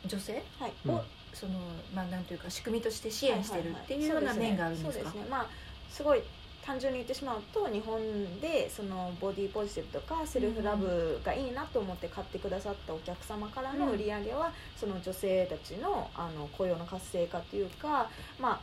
[0.07, 0.73] 女性はい。
[0.87, 0.95] うん。
[0.95, 1.53] を、その
[1.95, 4.93] まあなんていうか仕組みとして支援してるっていうような面があるんですか？
[4.93, 5.27] そうですね。
[5.31, 5.47] まあ
[5.91, 6.23] すごい
[6.65, 8.01] 単純に言ってしまうと日本
[8.41, 18.61] でそのボディポジティブとかセルフラブがいいなと思って買ってくださったお客様からの売り上げはその女性たちのあの雇用の活性化というかまあ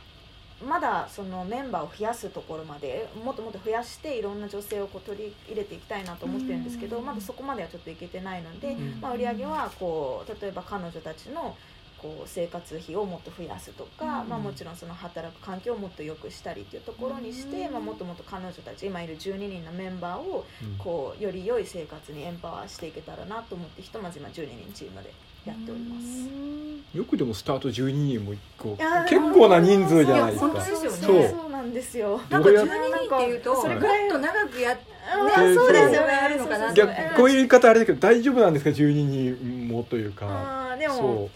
[0.64, 7.06] まだそのメンバーを増やすところまでもっともっと増やしていろんな女性をこう取り入れていきたいなと思ってるんですけどうん。
[7.06, 9.00] まだそこまではちょっといけてないので、うん。
[9.00, 11.56] まあ、売り上げはこう例えば彼女たちの
[12.00, 20.78] こう生活費をもっと増やすとか、うんまあ、もちろんその働く環境をもっと良くしたりっていうところにして、うんまあ、もっともっと彼女たち今いる12人のメンバーをうん。
[20.78, 25.12] こうより良い生活にエンパワーしていけたらなと思ってひとまず今12人チームで
[25.44, 26.96] やっております。
[26.96, 30.60] よくでもスタート12人もこういやー結構な人数じゃないですか。
[30.60, 31.50] そうそう。
[31.50, 32.20] なんですよ。
[32.30, 32.68] なんかどうやっ12
[33.06, 34.78] 人っていうとそれくらいと長くやっ
[35.12, 36.12] あねそうですよね。
[36.12, 40.26] あるのかな逆こういう言い方あれだけど大丈夫なんですか？12人もというか。
[40.72, 41.30] あーでもそ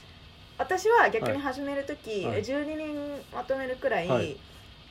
[0.62, 2.42] 私は逆に始める時、はい。
[2.42, 2.96] 12人
[3.34, 4.36] まとめるくらい、はい。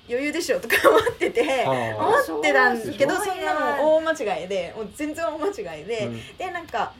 [0.10, 6.38] 余裕でしょとか思ってて思ってたんですけどそんなの大間違いでもう全然大間違いで、ーうん。
[6.38, 6.92] でなんか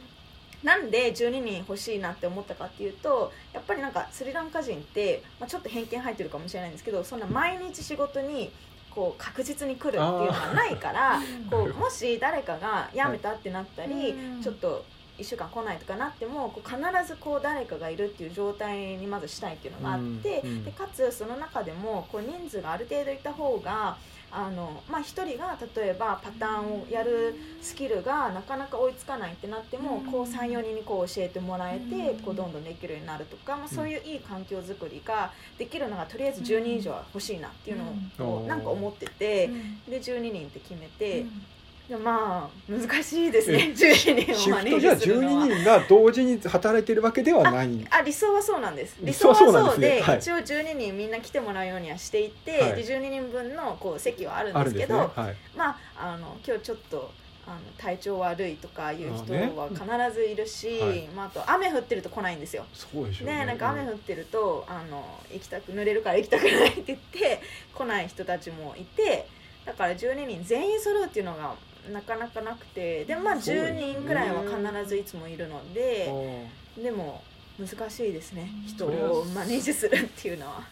[0.64, 8.52] なんで12人欲しいなって思ったかっていうとやっぱりなんかスリランカ人って、まあ、ちょっと偏見入ってるかもしれないんですけどそんな毎日仕事に
[8.92, 14.42] こう確実に来るっていうのがないからこうもし誰かが辞めたってなったり、うん。
[14.42, 14.86] ちょっと
[15.22, 20.66] 1週間来ないとかなってもこう必ずこう誰かがいるっていう状態にまずしたいっていうのがあって、うんうん。
[20.66, 23.98] でかつその中でもこう人数がある程度いた方が
[24.32, 30.12] あの、まあ、1人が例えばパターンをやるスキルがなかなか追いつかないってなっても、うん。
[30.12, 32.20] こう34人にこう教えてもらえて、うん。
[32.22, 37.78] こうどんどんできるようになるとか、まあ、そういういい環境づくりができるのがとりあえず10人以上は欲しいなっていう
[38.18, 38.48] のを、うん。
[38.48, 39.48] なんか思ってて、
[39.88, 41.26] で12人って決めて。
[41.98, 45.46] まあ難しいですね12人をフトじゃあジするのは。
[45.46, 47.88] 12人が同時に働いてるわけではない。
[47.90, 48.98] あ理想はそうなんです。
[49.00, 50.20] 理理想はそうでねはい。
[50.20, 52.76] 一応12人みんな来てもらうようにはしていて、はい。
[52.76, 55.10] で12人分のこう席はあるんですけどね。
[55.16, 55.36] はい。
[55.56, 55.78] まあ
[56.14, 57.12] あの今日ちょっと
[57.48, 59.52] あの体調悪いとかいう人あね。
[59.56, 61.08] は必ずいるし、はい。
[61.16, 62.66] まあ、あと雨降ってると来ないんですよ。
[62.74, 67.42] そうでしょうでねなんか雨降ってると、あの行きたく濡れるから行きたくないって言って
[67.74, 69.28] 来ない人たちもいて
[69.66, 71.56] だから12人全員揃うっていうのが
[71.92, 75.74] なかなかなくてでもまあ10そうですね人くらいは必ずいつもいるのうん。
[75.74, 76.12] で
[76.82, 77.22] でも
[77.60, 78.50] 難しいですね。
[78.66, 80.64] 人をマネージするっていうのは。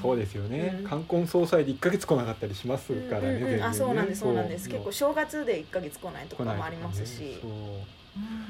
[0.00, 0.84] そうですよね、うん。
[0.84, 3.48] 冠婚葬祭で1か月来なかったりしますからね、うんうんうん。
[3.48, 4.68] 全然ねあそうなんですそうなんです。
[4.68, 7.86] 結構正月で1か月来ないとか来ないもありますし、とかね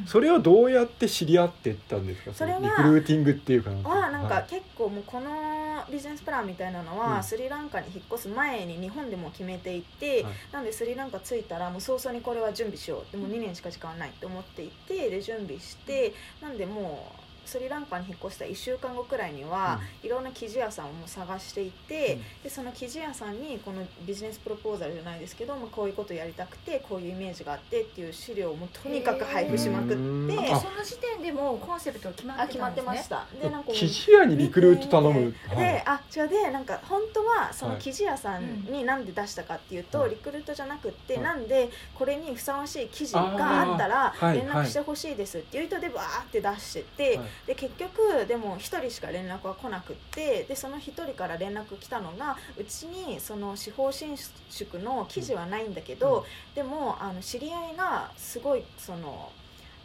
[0.06, 2.34] それはどうやって知り合っていったんですか？
[2.34, 4.46] それはのリクルーティングっていうかはなんかはい。
[4.50, 10.32] 結構もうこのビジネスプランみたいなのは、うんスリランカに引っ越す前に日本でも決めていて、はい。
[10.52, 13.12] なんでスリランカ着いたらもう早々にこれは準備しよう。
[13.12, 30.26] でも2年しか時間ないって思っていてで準備してなんでもうスリランカに引っ越した1週間後くらいには、いろんな生地屋さんを探していて、でその生地屋さんにこのビジネスプロポーザルじゃないですけど、まあ、こういうことやりたくてこういうイメージがあってっていう資料をもうとにかく配布しまくって、うん。
[30.26, 30.58] であ。
[30.58, 33.18] その時点でもうコンセプト決まっあ決まっててたんですね。
[33.18, 33.42] ました。
[33.42, 35.82] でなんか生地屋にリクルート頼む、で、はい。
[35.86, 37.82] あ違うでなんか本当はそのはい。
[37.82, 41.22] 生地屋さんになんで出したかっていうと、はいリクルートじゃなくって、はい。
[41.22, 59.30] なんでこれにふさわしい記事があったら連絡してほしいですっていう人でバーって出してて、はいで結局でも1人しか連絡は来なくってでその1人から連絡来たのがうちにその司法伸縮の記事はないんだけど、でもあの知り合いがすごいその。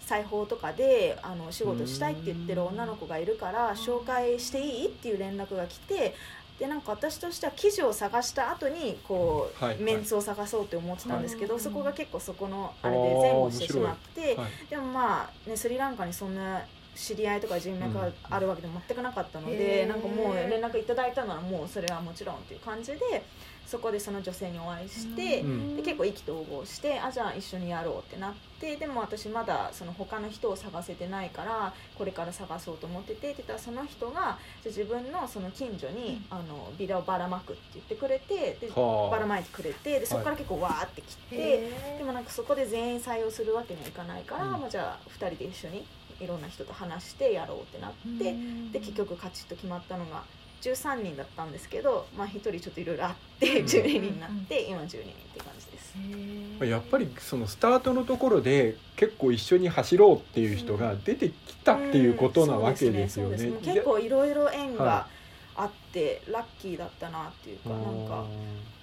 [0.08, 6.16] 裁縫とかであの仕事したいって言ってる女の子がいるから紹介していいっていう連絡が来て
[6.60, 9.84] でなんか私としては記事を探した後にこう、はいはい。
[9.84, 11.64] メンツを探そうって思ってたんですけど、はい。
[11.64, 14.70] そこが結構そこのあれで前後してしまって、はい。
[14.70, 16.62] でもまあ、ね、スリランカにそんな
[16.98, 19.88] 知り合いとか人脈があるわけでも全くなかったので、へー。
[19.88, 23.24] なんかもう連絡いただいたならもうそれはもちろんっていう感じで
[23.66, 25.76] そこでその女性にお会いして、うん。
[25.78, 39.12] で結構意気投合してあじゃあ一緒にやろうってなってでも私まだその他の人を探せてないからこれから探そうと思っててって言ったらその人が自分のその近所に、あのビラをばらまくって言ってくれてではあ。
[39.12, 41.36] ばらまいてくれてでそこから結構わーって来て。
[41.36, 44.52] へでもなんかそこで全員採用するわけにはいかないから、うん。
[44.62, 45.86] まあ、じゃあ2人で一緒に
[46.20, 48.36] いろんな人と話してやろうってなって、
[48.72, 50.24] で結局カチッと決まったのが
[50.62, 53.66] 13人だったんですけど、まあ、1人ちょっといろいろあってうん。
[53.66, 55.04] 12人になって今12人っ
[55.34, 56.66] て感じです。
[56.66, 63.34] やっぱりそのスタートのところで結構一緒に走ろうっていう人が出てきたっていうことなわけですよね。
[63.34, 65.08] うんそうですね結構いろいろ縁がは
[65.56, 68.26] あってラッキーだったなっていうかなんか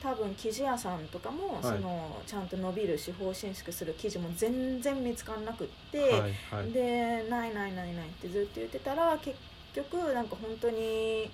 [0.05, 5.99] 多分生地屋さんとかもいそのちゃんと伸びる司法伸縮する生地も全然見つからなくって。
[5.99, 6.11] はい
[6.51, 9.35] はいで「ないないないない」ってずっと言ってたら結
[9.73, 11.31] 局なんか本当に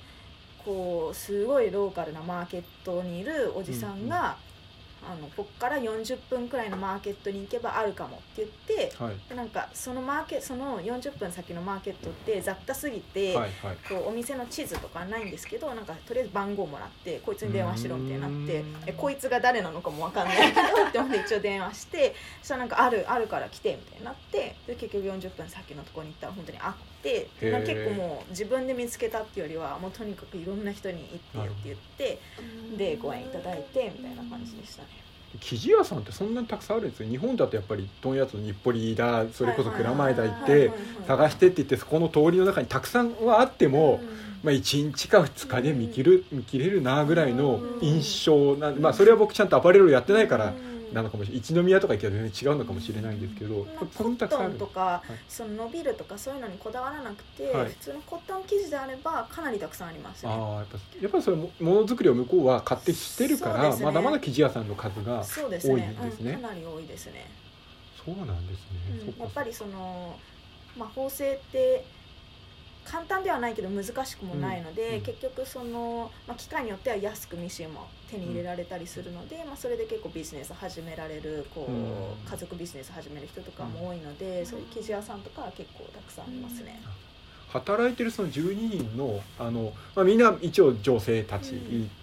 [0.65, 4.37] こうすごいローカルなマーケットにいるおじさんが、
[5.11, 8.49] あのこっから40分くらいのマーケットに行けばあるかもって言っ
[8.91, 9.15] てはい。
[9.29, 13.77] でなんかそのマーケその40分先のマーケットって雑多すぎて、はいはい。
[13.89, 20.37] こうお店の地図とかないんですけどなんかとりあえず番号もらってこいつに電話しろみたいになってえこいつが誰なのかもわかんない。
[20.53, 32.21] けどって思って一応電話してそしたらなんかあるあるから来てみたいになってで結局40分先のところに行ったら本当に会ってな結構もう自分で見つけたっていうよりはもうとにかくいろんな人に行ってよって言って
[32.77, 34.89] でご縁いただいてみたいな感じでしたね。
[35.39, 37.09] 生地屋さんってそんなにたくさんあるんですよ。
[37.09, 40.73] 日本だとやっぱり問屋と日暮里だそれこそ蔵前だ行って
[41.07, 44.01] 探してって言ってそこの通りの中にたくさんはあっても、
[44.43, 50.53] まあ、1日か2日で見切る見切れるなぐらいの印象なんで、まあ、それは僕ちゃんとアパレルやってないから
[50.93, 65.69] なのかもしれない一宮とか行けば全然違うのかもしれないんですけど、コットンとか、その伸びるとかそういうのにこだわらなくて、はい、普通のコットン生地であればかなりたくさんあります、ね、あやっぱやっぱりそれものづくりを向こうは買ってしてるから、ね、まだまだ生地屋さんの数が多いんです
[66.21, 67.31] ね、うん、かなり多いですね。
[68.05, 70.19] そうなんですね、うん、やっぱりその、
[70.77, 71.85] まあ、縫製って
[72.91, 86.83] 簡単ではないけど難しくもないので、うん、結局その、まあ、機械によっては安くミシンも手に入れられたりするので、うん、まあ、それで結構ビジネス始められるこう、うん、家族ビジネス始める人とかも多いので、そういう生地屋さんとかは結構たくさんありますね。
[87.53, 91.55] 働いてるその12人のあの、まあ、みんな一応女性たち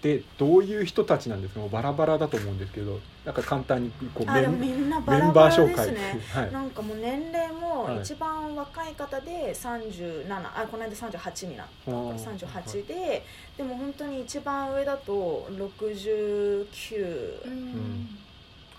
[0.02, 1.60] で、どういう人たちなんですか？
[1.68, 13.22] バラバラだと思うんですけどなんか簡単にこうメンバラバラですね、はい、なんかもう年齢も一番若い方で37、あこの間38になった38で、はい、
[13.56, 18.18] でも本当に一番上だと69、うん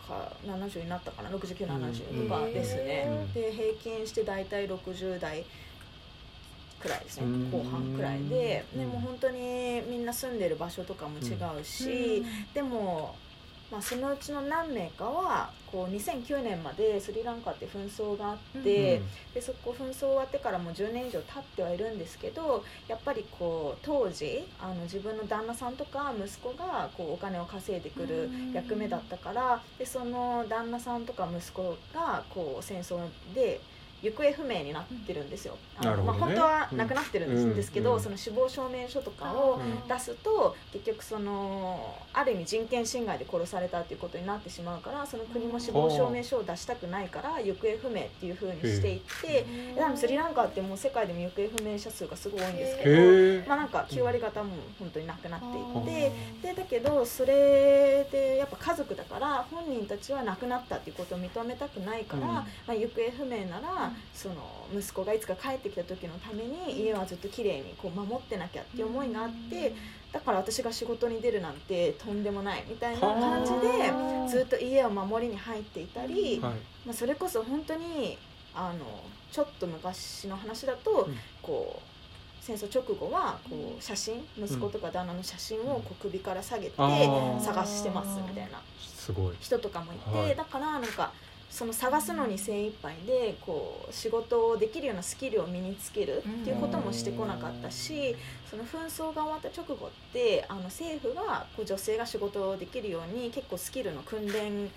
[0.09, 1.29] か70になったかな。
[1.29, 5.45] 6970とかですね、で平均して大体60代
[6.79, 12.23] くらいですね後半くらいででも本当にみんな住んでる場所とかも違うし、
[12.53, 13.15] でも、
[13.71, 19.01] まあ、そのうちの何名かはこう2009年までスリランカって紛争があって、
[19.33, 32.99] でそこ紛争終わってからもう10年以上経ってはいるんですけどやっぱりこう当時あの自分の旦那さんとか息子がこうお金を稼いでくる役目だったからでその旦那さんとか息子がこう戦争
[33.33, 33.59] で。
[34.01, 35.57] 行方不明になってるんですよ。
[35.77, 49.45] あのまあ、本当はなくなってるんですけど、うん、その死亡証明書とかを出すと、結局そのある意味人権侵害で殺されたっていうことになってしまうからその国も死亡証明書を出したくないから行方不明っていうふうにしていって
[49.77, 56.11] 多分スリランカってもう世界でも行方不明者数がすごい多いんですけど、まあ、なんか9割方も本当になくなっていっ
[56.41, 64.35] てでだけどそれでやっぱ家族だから本人たちは亡くなったっていうことを認めたくないから、まあ、行方不明ならその
[64.77, 69.73] 息子がいつか帰ってきた時のために家はずっと綺麗にこう守ってなきゃっていう思いがあって
[70.11, 73.93] だから私が仕事に出るなんてとんでもないみたいな感じで
[74.27, 76.53] ずっと家を守りに入っていたり、ま
[76.89, 78.17] あ、それこそ本当に
[78.55, 81.07] あのちょっと昔の話だと、
[81.43, 88.61] こう戦争直後はこう写真息子とか旦那の写真をこう首から下げて探してますみたいな。
[89.39, 89.97] 人とかもい
[90.27, 91.11] て、だからなんか
[91.49, 98.15] その探すのに精一杯でこう仕事をできるようなスキルを身につけるっていうこともしてこなかったし
[98.49, 104.69] その紛争が終わった直後ってあの政府がこう女性が仕事をできるように結構スキルの訓練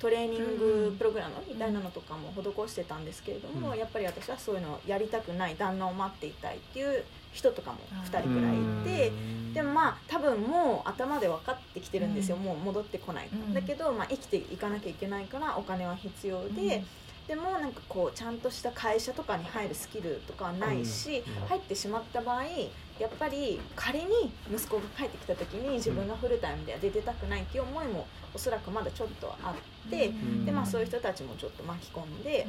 [0.00, 7.04] トレーニングプログラムみたいなのとかも施してたんですけれどもやっぱり私はそういうのをやりたくない旦那を待っていたいっていう
[7.36, 9.12] 人とかも2人くらいいて
[9.54, 16.84] でもまあ多分もう頭で分かってきてるんですよ、もう戻ってこないと、だけど、まあ、生きていかなきゃいけないからお金は必要で。
[17.26, 29.54] でもなんかこうちゃんとした会社とかに入るスキルとかはないし、入ってしまった場合やっぱり仮に息子が帰ってきた時に自分がフルタイムでは出てたくないっていう思いもおそらくまだちょっとあ
[29.86, 30.12] って、
[30.44, 32.46] でまあ、そういう人たちもちょっと巻き込んで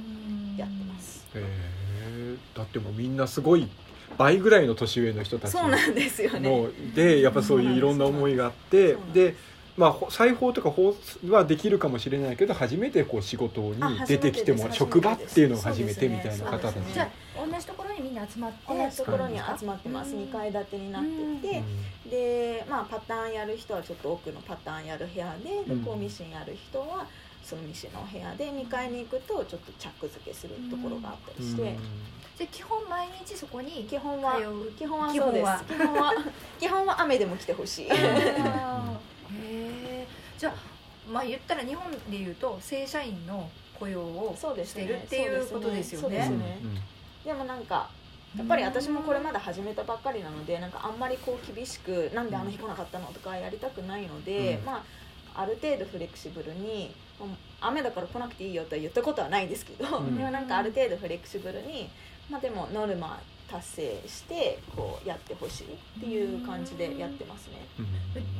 [0.58, 1.26] やってます。
[1.34, 3.68] へだってもうみんなすごい
[4.18, 6.70] 倍ぐらいの年上の人たちそうなんですよね。
[6.96, 9.36] でやっぱそういういろんな思いがあってで
[9.78, 10.96] まあ、裁縫とか法
[11.30, 13.76] はできるかもしれないけど初めてこう仕事に
[14.08, 20.16] 出てきても職場っていうのを初めてみたいな方たち、じゃあ同じところにみんな集まって同じところに集まってます。
[20.16, 21.04] 2階建てになっ
[21.42, 21.64] てて、
[22.10, 27.06] で、まあ、パターンやる人はちょっと奥のパターンやる部屋で向こうミシンやる人は
[27.48, 31.78] そのミシンの部屋で2階に行くとちょっとチャック付けするところがあったりして。
[32.38, 34.36] じゃ基本毎日そこに基本は
[34.78, 35.66] 基本はそうです。
[35.66, 36.14] 基本は
[36.60, 37.86] 基本は雨でも来てほしい。
[37.86, 37.90] へ
[39.34, 40.54] えじゃあ
[41.12, 46.60] まあ言ったら日本でいうと正社員の雇用をしてるっていうことですよね。
[47.26, 47.90] でもなんか
[48.38, 54.84] やっぱり私もこれまだ始めたばっかりなのでなんかあんまりこう厳しくなんであの日来なかったのとかやりたくないので、うん、ま
[55.36, 56.94] あある程度フレキシブルに
[57.62, 61.90] 雨だから来なくていいよとは言ったことはないですけど、うん、でもなんかある程度フレキシブルに
[62.30, 63.18] まあ、でもノルマ
[63.50, 67.66] 達成してこうやってほしいっていう感じでやってますね、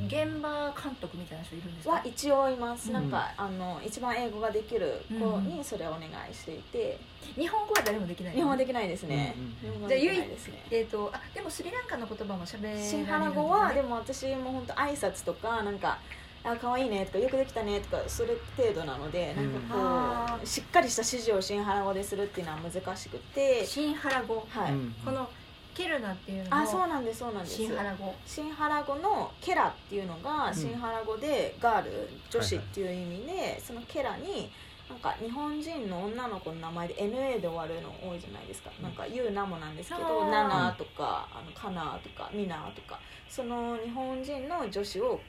[0.08, 1.94] 現場監督みたいな人いるんですか？
[1.94, 7.00] は一応います、うん、なんかあの一番英語ができる子にそれをお願いしていて、
[7.36, 10.24] 日本語は誰もできない、日本はできないですね、うんうん、じゃあ唯一
[10.72, 16.00] えーと、あでもスリランカの言葉もしゃべシンハラ語はでも私も本当挨拶とかなんか
[16.48, 24.46] あ可愛いねとかよくできたねとかそれ程度なのでなんかこう、しっかりした指示を新原語でするっていうのは難しくて新原語。
[24.50, 24.96] はい、うん。
[25.04, 25.30] この
[25.76, 27.56] ケルナっていうのあそうもなんですそうなんです。
[27.58, 28.16] 新原語。
[28.26, 30.56] 新原語のケラっていうのがん。
[30.56, 34.50] 新原語でガール女子っていう意味で、そのケラに
[34.90, 45.20] なんか日本人の女の子の名前で NA で終わるの多いじゃないですか、なんかユーナもなんですけどナナとかあのカナとかミナとかその日本人の女子を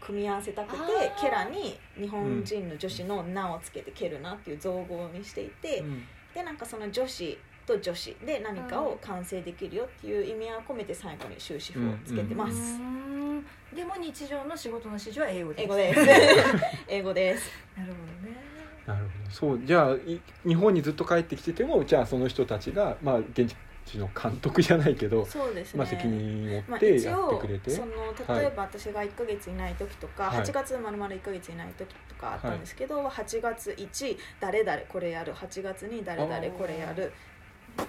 [0.00, 6.02] 組み合わせたくてケラに日本人の女子の名をつけてケルナっていう造語にしていて、うん。
[6.34, 13.44] でなんかその女子と女子で何かを完成できるよっていう意味合いを込めて最後に終止符をつけてまうす、ーん。
[13.74, 15.62] でも日常の仕事の指示は英語です。
[15.62, 16.00] 英語です。
[16.88, 17.50] 英語です。
[17.76, 18.36] なるほどね。
[18.86, 19.30] なるほど。
[19.30, 23.54] そうじゃあい日本にずっと帰ってきててもじゃあその人たちが、まあ、現地
[23.96, 30.38] の監督じゃないけど、そうですね、まあ、責任をまあ、持って一やって応くれて、その例えば私が1か月いない時とか、はい。
[30.44, 35.32] 8月まるまる1か月いない時とかあったんですけど、8月1誰々これやる。
[35.32, 37.12] 8月に誰々これやる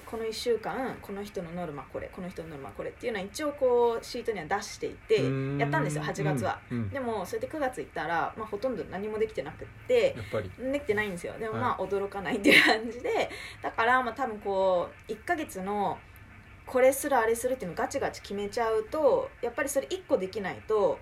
[0.06, 5.16] この1週間この人のノルマこれこの人のノルマこれっていうのは一応こうシートには出していて
[5.58, 6.90] やったんですよ8月は、うんうん。
[6.90, 10.72] でもそれで9月行ったら、まあ、ほとんど何もできてなくってやっぱり。
[10.72, 11.34] できてないんですよ。
[11.40, 11.62] でもはい。
[11.62, 13.30] まあ驚かないっていう感じで
[13.62, 15.98] だからまあ多分こう1ヶ月の
[16.66, 21.00] これするあれするっていうのをガチガチ決めちゃうとやっぱりそれ1個できないと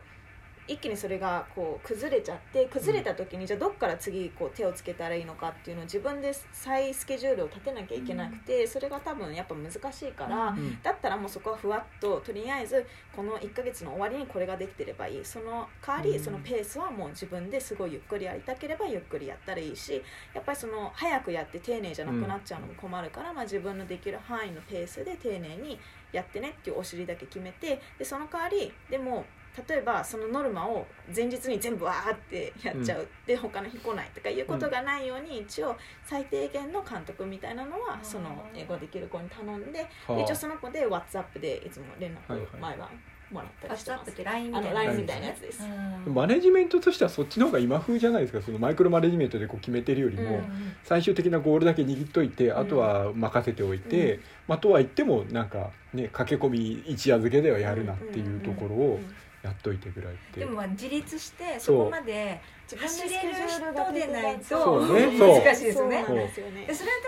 [0.68, 10.82] 一気にそれがこう崩れちゃって崩れた時にじゃあどっから次こう手をつけたらいいのかっていうのを自分で再スケジュールを立てなきゃいけなくてそれが多分やっぱ難しいから、うん。
[10.82, 15.26] だったらもうそこはふわっととりあえずこの1ヶ月の終わりにこれができてればいい。
[15.26, 16.24] その代わりうん。
[16.24, 20.01] そのペースはもう自分ですごいゆっくりやりたければゆっくりやったらいいし
[20.34, 25.80] やっぱりその早くやって丁寧じゃなくなっちゃうのも困るから、まあ、自分のできる範囲のペースで丁寧に
[26.11, 29.26] やってねっていうお尻だけ決めてでその代わりでも
[29.67, 30.85] 例えばそのノルマを
[31.15, 40.21] 前日に全部わーってやっちゃう、で他の日来ないとかいうことがないように一応最低限の監督みたいなのはその英語できる子に頼んではあ。
[40.21, 42.49] 一応その子で WhatsApp でいつも連絡はいはい。
[42.59, 42.89] 毎晩
[43.31, 44.03] もらったバりしてます。
[44.03, 45.63] ストアップって LINE みたいなあの LINE みたいなやつです。
[45.63, 54.21] うんマネジメントとしてはそっちの方が今風じゃないですかそのマイクロマネジメントでこう決めてるよりも、うん最終的なゴールだけ握っといて、あとは任せておいて、うん。
[54.47, 58.99] まあ、とは言ってもなんかね駆け込み一夜漬けではやるなっていうところを
[59.47, 66.03] やっといてぐらいって、でもまあ自立してそこまで走れる人でないと難しいですよね。
[66.05, 66.27] それは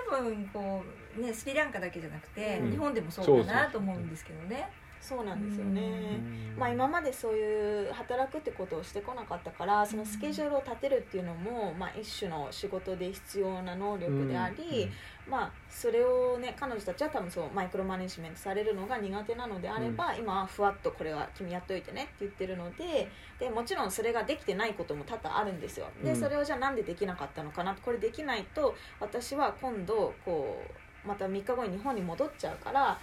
[0.09, 0.83] 多分こ
[1.17, 2.71] うねスリランカだけじゃなくて、うん。
[2.71, 4.69] 日本でもそうかなと思うんですけどね。
[5.01, 6.59] そうなんですよね、うん。
[6.59, 14.91] まあ、今までそういう働くってことをしてこなかったからそのスケジュールを立てるっていうのも、まあ、一種の仕事で必要な能力であり、
[15.27, 25.87] まあ、それをね彼女たちは多分そうマイクロマネジメントされるのが苦手なのであれば、今はふわっとこれは君やっといてねって言ってるのででもちろんそれができてないことも多々あるんですよ。
[26.03, 26.15] で、うん。
[26.15, 27.73] それをじゃあなんでできなかったのかな？
[27.73, 30.61] これできないと私は今度こ
[31.05, 32.99] うまた3日後に日本に戻っちゃうから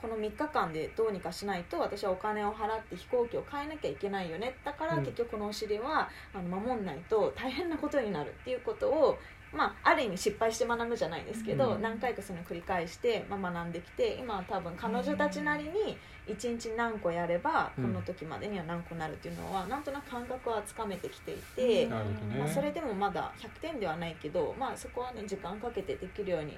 [0.00, 4.56] この3日間でどうにかしないと私はお金を払って飛行機を買えなきゃいけないよね。
[4.64, 5.04] だからうん。
[5.04, 9.18] 結局このお尻はあの守んないと大変なことになるっていうことを
[9.50, 11.82] まあ、ある意味失敗して学ぶじゃないですけど、うん。
[11.82, 15.96] 何回かその繰り返して、まあ、学んできて今は多分彼女たちなりに
[16.26, 17.84] 1日何個やればうん。
[17.84, 26.56] この時までには何個なるっていうのはなんとなく感覚はつかめてきていて、まあ、それでもまだ100点ではないけど、まあ、そこはね時間かけてできるように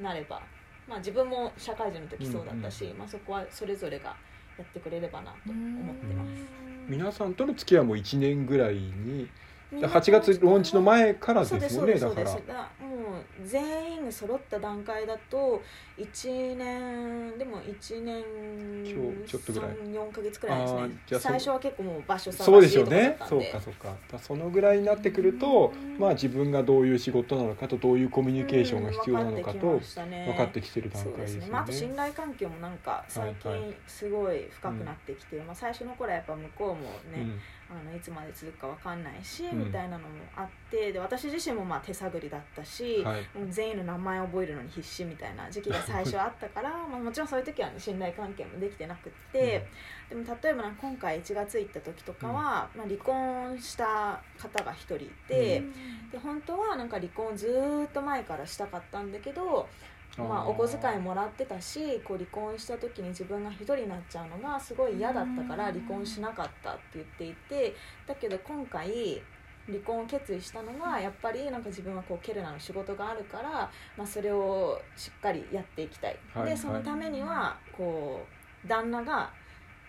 [0.00, 0.42] なれば、
[0.88, 4.16] まあ、自分も社会人の時そうだったし、まあ、そこはそれぞれが
[4.58, 6.46] やってくれればなと思ってます。
[6.88, 9.28] 皆さんとの付き合いも1年ぐらいに
[9.80, 12.32] 8月ローンチの前からですですもんねだから。
[12.80, 15.62] もう全員が揃った段階だと
[15.98, 19.70] 1年でも1年ちょっとぐらい。
[19.70, 20.80] 34か月くらいですね。
[21.06, 23.16] じゃあそ最初は結構もう場所探しそうでしょうね。
[23.28, 24.18] そうかそうか。
[24.18, 31.46] そのぐらいになってくるとまあ自分がどういう仕事なのかとどういうコミュニケーションが必要なのかとうん分かってきてきてる段そうで階ですね。
[31.46, 36.74] ねまあ、あと信頼関係もなんか最はい近すごい深くなってきて、まあ、最初の頃はやっぱ向こうも
[37.16, 37.40] ね、うん
[37.80, 39.66] あのいつまで続くかわかんないし、うん。
[39.66, 40.06] みたいなのも
[40.36, 43.20] あってで私自身もまあ手探りだったし、はい。
[43.38, 49.66] もう全員の名前を覚えるのに必死みたいな時期が最初あったから まあもちろんそういう時は、ね、信頼関係もできてなくって、
[50.08, 55.62] でも例えばなんか今回1月行った時とかは、まあ、離婚した方が1人いて、
[56.10, 59.68] で本当はなんか離婚ずーっと前からしたかったんだけど
[60.18, 67.74] まあ、お小遣いもらってたしこう離婚した時に自分が一人になっちゃうのがすごい嫌だったから離婚しなかったって言っていて
[68.06, 69.22] だけど今回
[69.66, 78.20] 離婚を決意したのがやっぱりなんか自分はこうケルナの仕事があるから、まあ、それをしっかりやっていきたい、はいでそのためにはこ
[78.64, 79.30] う旦那が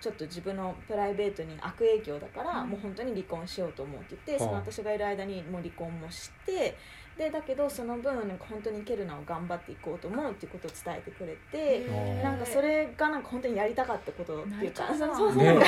[0.03, 2.71] ちょっと自分のプライベートに悪影響だから、うん。
[2.71, 4.61] もう本当に離婚しようと思うって言って、はあ。
[4.63, 6.78] その私がいる間にもう離婚もして
[7.18, 12.24] でだけどその分なんか本当にケルナを頑張っていこうと思うっていうことを伝えてくれて。
[12.24, 15.36] なんかそれがなんか本当にやりたかったことっていうかなそうそう。
[15.38, 15.45] ね。
[15.45, 15.66] なんか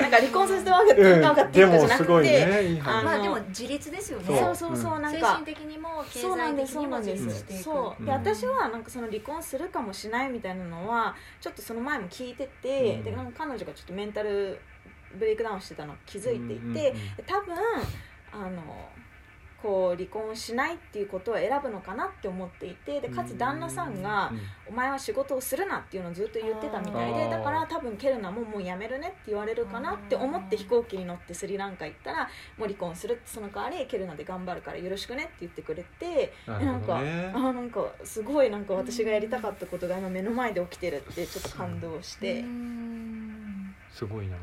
[0.00, 2.62] なんか離婚させてわけうかってでいうかじゃなくて、ね。
[2.62, 2.90] いい話。
[2.90, 4.38] あのまあでも自立ですよね。
[4.38, 4.54] そう。
[4.54, 13.04] そうそうなんか精神的にも経済的にも自立すしていくそうでうん私はなんかその離婚するかもしないみたいなのはちょっとその前も聞いてて、うん。
[13.04, 14.60] でなんか彼女がちょっとメンタル
[15.18, 16.74] ブレイクダウンしてたの気づいていて、うんうんうん。
[16.74, 16.94] で
[17.26, 17.54] 多分
[18.32, 18.88] あの
[19.64, 37.32] こう離婚しないっていうことを選ぶのかなって思っていてでかつ旦那さんがうん「お前は仕事をするな」っていうのをずっと言ってたみたいでだから多分ケルナももうやめるねって言われるかなって思って飛行機に乗ってスリランカ行ったらもう離婚するってその代わりケルナで頑張るからよろしくねって言ってくれてなるほどね。
[37.34, 43.74] あーなんかすごいなんか私がやりたかったことが今目の前で起きてるってちょっと感動して、うん。
[43.90, 44.36] すごいな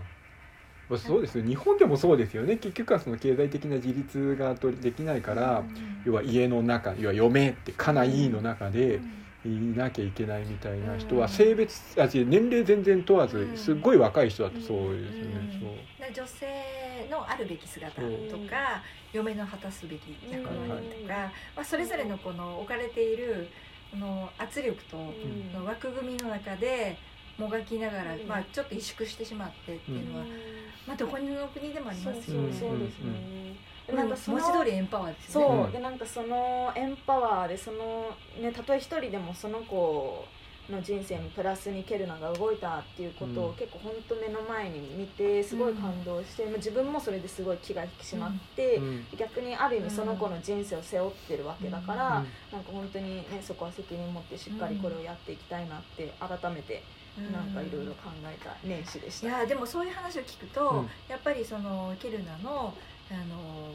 [0.91, 1.45] まあそうですよ。
[1.45, 2.57] 日本でもそうですよね。
[2.57, 5.63] 結局はその経済的な自立がとできないから
[6.05, 8.99] 要は家の中要は嫁って家内の中で
[9.45, 11.29] いなきゃいけないみたいな人はうん。
[11.29, 15.61] 性別あ年齢全然問わずうんすっごい若い人だとそうですよね。
[16.07, 16.13] うん。
[16.13, 16.45] 女性
[17.09, 18.83] のあるべき姿とうんか
[19.13, 23.47] 嫁の果たすべき役割とか、まあ、それぞれのこの置かれている
[23.91, 26.97] この圧力とうんの枠組みの中で
[27.37, 28.27] もがきながら、うん。
[28.27, 30.25] まあ、ちょっと萎縮してしまってっていうのは、
[30.87, 32.51] まあ、どこの国でもありますよね。
[32.51, 33.41] そうそうですね、うん
[33.95, 35.47] なんかその文字通りエンパワーですよね。
[35.47, 35.71] そう、うん。
[35.71, 40.25] でなんかそのエンパワーでそのねたとえ一人でもその子
[40.69, 43.49] の人生にプラスにケルナが動いたっていうことうん。
[43.49, 49.05] を結構本当目の前に見てすごい感動して、まあ自分もそれですごい気が引き締まって、うん。
[49.17, 52.27] 逆にある意味その子の人生を背負ってるわけだから、うん。
[52.53, 59.27] なんか本当にねそこは責任持ってしっかりこれをやっていきたいなって改めてうんなんかいろいろ考えた年始でした。
[59.27, 60.89] いやでもそういう話を聞くと、うん。
[61.09, 62.73] やっぱりそのケルナの
[63.09, 63.69] あの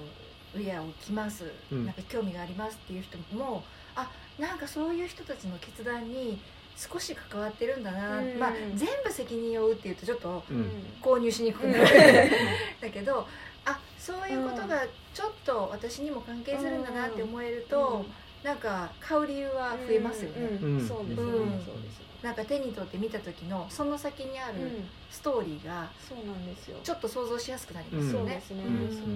[0.55, 1.85] ウェアを着ます、うん。
[1.85, 3.63] なんか興味がありますっていう人も
[3.95, 6.41] あなんかそういう人たちの決断に
[6.77, 10.71] 少し関わってるんだな、うんまあ、全部責任を負うっていうとちょっとうん。
[11.03, 11.89] 購入しにくくなる、うん。
[12.81, 13.27] だけど
[13.67, 18.07] あそういうことがちょっと私にも関係するんだなって思えると、
[18.47, 21.51] なんか買う理由は増えますよね、うんうんそうですね、うん。
[21.65, 22.07] そうですね。
[22.23, 26.79] なんか手に取って見た時のその先にあるうんストーリーがそうなんですよ。
[26.85, 28.41] ちょっと想像しやすくなりますよね。
[28.47, 28.63] そうで。
[28.63, 28.71] すね。
[28.71, 28.89] うん。
[28.89, 29.09] そうそう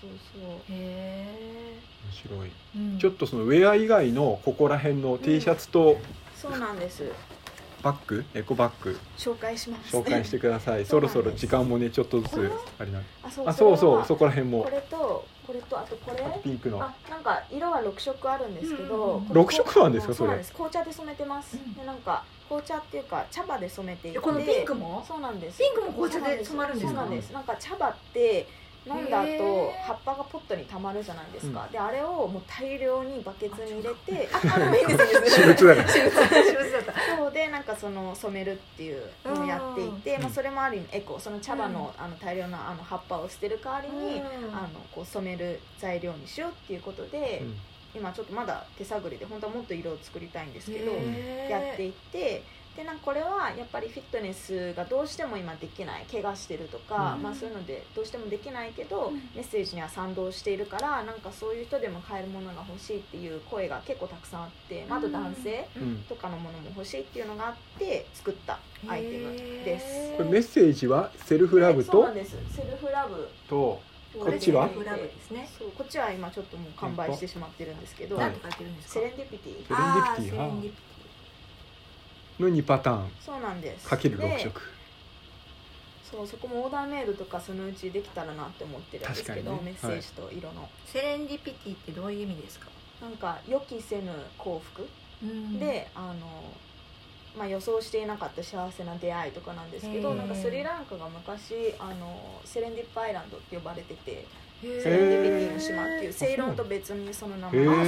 [0.00, 0.10] そう。
[0.40, 0.60] そう。
[0.70, 2.48] へ面白い。
[2.48, 2.98] え、うん。
[2.98, 5.98] ちょっとそのウェア以外のここら辺の T シャツと
[6.34, 7.12] そうなんです。
[7.82, 9.94] バッグエコバッグ紹介します。
[9.94, 10.86] 紹介してください。
[10.86, 14.64] そろそろ時間もねちょっとずつあれなあ、そうあそうそこら辺も。
[14.64, 16.40] これとこれとあとこれ？
[16.44, 20.52] ピンクのあ、なんか色は六色あるんですけどうん、これ六色なんですかそれそうなんです。
[20.52, 21.56] 紅茶で染めてます。
[21.56, 24.18] うんでなんか紅茶っていうか茶葉で染めていて。
[24.18, 25.02] えこのピンクも？
[25.08, 25.58] そうなんです。
[25.58, 27.00] ピンクも紅茶で染まるんですか？
[27.00, 27.30] そうなんです。
[27.32, 28.46] なんか茶葉って
[28.88, 31.66] 飲んだ後葉っぱがポットにたまるじゃないですか。
[31.68, 34.96] うであれをもう大量にバケツに入れて、あ、ああのいいで。
[37.18, 40.22] そうでなんかその染めるっていうのをやっていて、うん。
[40.22, 44.24] まあ、それもある意味エコその茶葉の,、あの大量のあの葉っぱを捨てる代わりに、うん。
[44.54, 47.42] あのこう染める材料にしようっていうことで、
[47.94, 52.42] 今ちょっとまだ手探りで本当はもっと色を作りたいんですけど、やっていって
[52.78, 57.22] でなんかこれはやっぱりフィットネスがどうしても今できない怪我してるとか、うん。
[57.24, 59.14] まあ、そういうのでどうしてもできないけど、うん。
[59.34, 65.68] メッセージには賛同しているからなんかそういう人でも買えるものが欲しいっていう声が結構たくさんあって、まあ、あと男性
[66.08, 70.16] とかのものも欲しいっていうのがあって作ったアイテムです。
[70.16, 71.90] これメッセージは self love と？
[71.90, 72.36] そうなんです。
[72.54, 73.28] Self love。
[73.48, 73.82] と。
[74.16, 74.68] こっちは？
[74.68, 75.48] セルフラブですね。
[75.58, 78.16] そうこっちは今ちょっともう完売してしまってるんですけど。
[78.16, 80.88] Serendipity。Serendipity あーセレンディピテ
[82.38, 83.10] の2パターン。
[83.20, 83.88] そうなんです。
[83.88, 84.60] かける6で色。
[86.10, 89.60] そうそこもオーダーメイドとかそのうちできたらなって思ってるんですけど、ね。
[89.62, 90.66] メッセージと色の、ィ。
[90.86, 92.68] Serendipity ってどういう意味ですか？
[93.02, 94.88] なんか予期せぬ幸福、
[95.22, 95.58] うん。
[95.58, 96.54] であの、
[97.36, 104.26] まあ、予想していなかった幸せな出会いとかなんですけどなんかスリランカが昔あのセレンディップアイランドって呼ばれてて
[104.62, 107.60] セレンディピティの島っていうセイロンと別にその名前。
[107.60, 107.84] あそうなん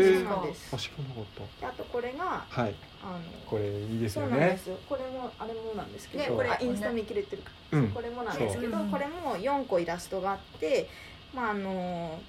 [0.00, 0.20] です。
[0.20, 0.74] そうなんです。
[0.74, 1.24] あ知らなかっ
[1.60, 4.76] であとこれがたはいあのこれいいですそうよねなんですよ。
[4.88, 7.88] これもあれもなんですけど、ねこれあインスタ見切れてるかうん。
[7.90, 8.88] これもなんですけど、そう。
[8.88, 10.88] これも4個イラストがあって、
[11.34, 12.20] まあ、あの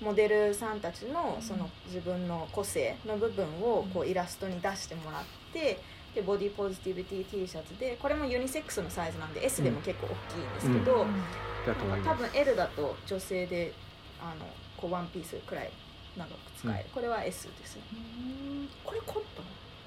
[0.00, 5.78] モデルさんたちのその自分の個性の部分をこうイラストに出してもらって
[6.14, 11.06] でボディポジティビティ T シャツでこれもユニセックスのサイズなんで S でも結構大きいんですけど、
[11.66, 12.10] だと思います。
[12.10, 13.72] 多分 L だと女性で
[14.20, 14.46] あの
[14.76, 15.70] こうワンピースくらい
[16.16, 17.82] 長く使える、これは S ですね。
[17.92, 18.68] うん。
[18.84, 19.44] これコットン。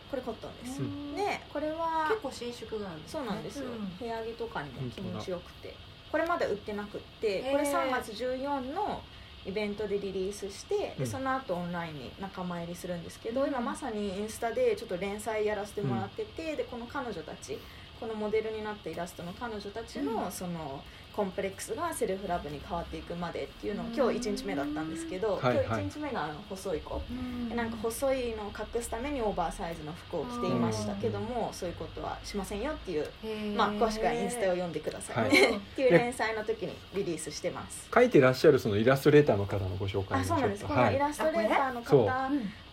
[0.09, 1.15] これコットンです、うん。
[1.15, 3.97] でこれは結構伸縮があるそうなんですよ、うん。
[3.97, 5.75] 部屋着とかにも気持ちよくて。
[6.11, 9.01] これまだ売ってなくってこれ3月14の
[9.45, 11.03] イベントでリリースして、うん。
[11.03, 13.47] でその後オンラインに仲間入りするんですけど、うん。
[13.49, 17.59] 今まさにインスタでちょっと連載やらせてもらってて、でこの彼女たち
[17.99, 20.31] このモデルになったイラストの彼女たちの、うん。
[20.31, 20.81] その
[21.17, 23.93] コンプレックスがセルフラブに変わっていくまでっていうのをうん。
[23.95, 27.55] 今日1日目だったんですけど、今日1日目があの細い子、うん。
[27.55, 33.07] なんか細いのを隠すためにオーバーサイズの服を着ていましたけども、そういうことはしませんよっていう、
[33.55, 35.55] まあ、詳しくはインスタを読んでください、はい。
[35.55, 37.89] っていう連載の時にリリースしてます。
[37.91, 40.99] 書いてらっしゃるそのイラストレーターの方のご紹介あもそうなんです、このイはい。
[40.99, 42.01] ラストレーターの方う。
[42.03, 42.07] ん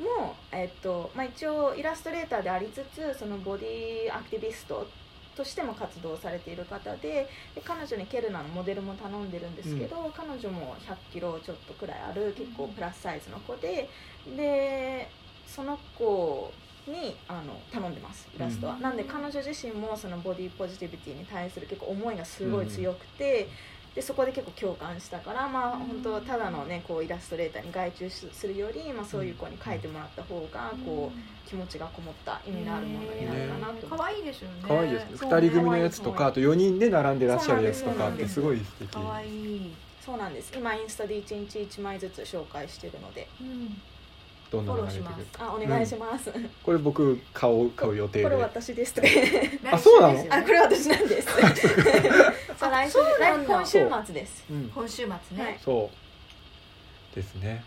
[0.05, 4.86] も、えっとまあ、一応イラストレーターでありつつそのボディアクティビスト
[5.37, 13.89] としても活動されている方でで彼女にケルナのモデルも頼んでるんですけど、彼女も100キロちょっとくらいある結構プラスサイズの子で
[14.37, 15.09] で
[15.47, 16.53] その子
[16.87, 18.82] にあの頼んでますイラストは、うん。
[18.82, 23.49] なんで彼女自身もそのボディポジティビティに対する結構思いがすごい強くて、
[23.95, 25.80] でそこで結構共感したからまあうん。
[25.80, 33.86] 本当ただのねこうイラストレーターに外注するより、まあ、そういう子に描いてもらった方がこう気持ちがこもった意味のあるものになるかなと。
[33.86, 34.57] 可愛いですよね。
[34.66, 35.16] 可愛いですね。
[35.16, 35.30] そう。
[35.30, 38.40] 2人組のやつとかあと4人で並んでらっしゃるやつとかあってす。
[38.40, 38.90] ごい素敵。
[38.90, 39.74] 可愛い。
[40.05, 40.53] そうなんです。
[40.55, 43.28] 今インスタで1日1枚ずつ紹介してるので。
[43.40, 43.80] うん
[44.55, 46.33] どんなのが出てくフォローしるあお願いします、
[46.63, 48.95] これ僕買おう買う予定これで私です
[49.71, 50.27] あそうなの？
[50.31, 51.29] あこれ私なんです。
[52.59, 53.55] そう来週そうなんだ。
[53.55, 54.71] 来今週末ですうん。
[54.75, 55.59] 今週末ね、はい。
[55.63, 55.91] そ
[57.13, 57.17] う。
[57.17, 57.65] ですね。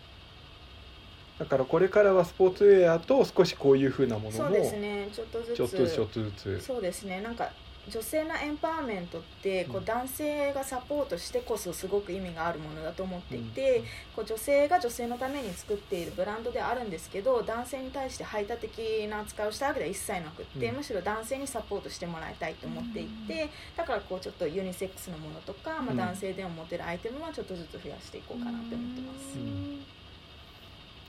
[1.38, 5.08] だからこれからはスポーツウェアと少しこういうふうなものもそうですね。
[5.12, 5.56] ちょっとずつ。
[5.56, 6.60] ちょっとずつちょっとずつ。
[6.60, 7.20] そうですね。
[7.20, 7.50] なんか
[7.88, 13.82] 女性のエンパワーメントってこううん男性がサポートしてこそすごく意味があるものだと思っていて、
[14.14, 20.76] こう女性が女性のために作っているブランドであるんですけど男性に対して排他的な扱いをしたわけでは一切なくって、うん。
[20.76, 25.96] むしろ男性にサポートしてもらいたいと思っていて、だからこうちょっとユニセックスのものとか、まあ、うん。
[25.96, 29.38] 男性でも持てるアイテムはちょっとずつ増やしていこうかなって思ってます。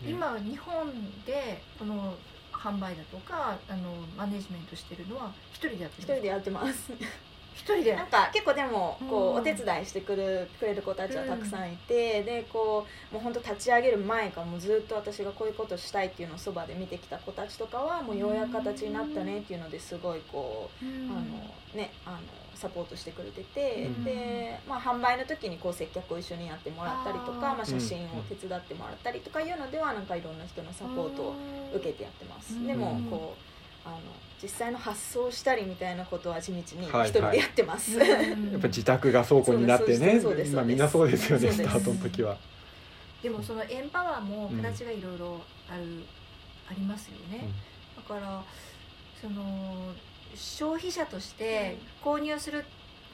[0.02, 0.94] 今日本
[1.26, 2.16] でこの
[2.60, 6.92] 販売だとかあのマネジメントしてるのは一人でやってる一人でやってます。
[7.60, 7.96] 一人で。
[7.96, 9.36] なんか結構でもこうん。
[9.36, 21.12] うお手伝いしてくるくれる子たちはたくさんいて、でこうもう本当立ち上げる前からもうずっと私がこういうことしたいっていうのをそばで見てきた子たちとかはもうようやく形になったねっていうのですごいこう、うん。
[21.12, 21.22] あの
[21.76, 22.20] ねあの
[22.56, 24.04] サポートしてくれてて、うん。
[24.04, 31.36] で、まあ、販売の時にこう接客を一緒にやってもらったりとかまあ、写真を手伝ってもらったりとかいうのではなんかいろんな人のサポートを
[31.74, 32.68] 受けてやってます、うん。
[32.68, 33.49] でもこう
[33.86, 33.98] あの
[34.42, 37.10] 実際の発送したりみたいなことは地道に一はい。
[37.10, 38.08] 人でやってます、うん。
[38.52, 39.98] やっぱ自宅が倉庫になってね。
[39.98, 40.56] そうですそうです。
[40.56, 42.38] まあみんなそうですよねスタートの時は。
[43.22, 46.04] でもそのエンパワーも形がいろいろある、
[46.70, 47.50] ありますよね、
[47.98, 48.42] だから
[49.20, 49.94] その
[50.36, 52.64] 消費者として購入する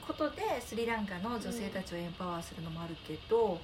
[0.05, 3.59] ことでスリランカの女性たちをエンパワーするのもあるけど、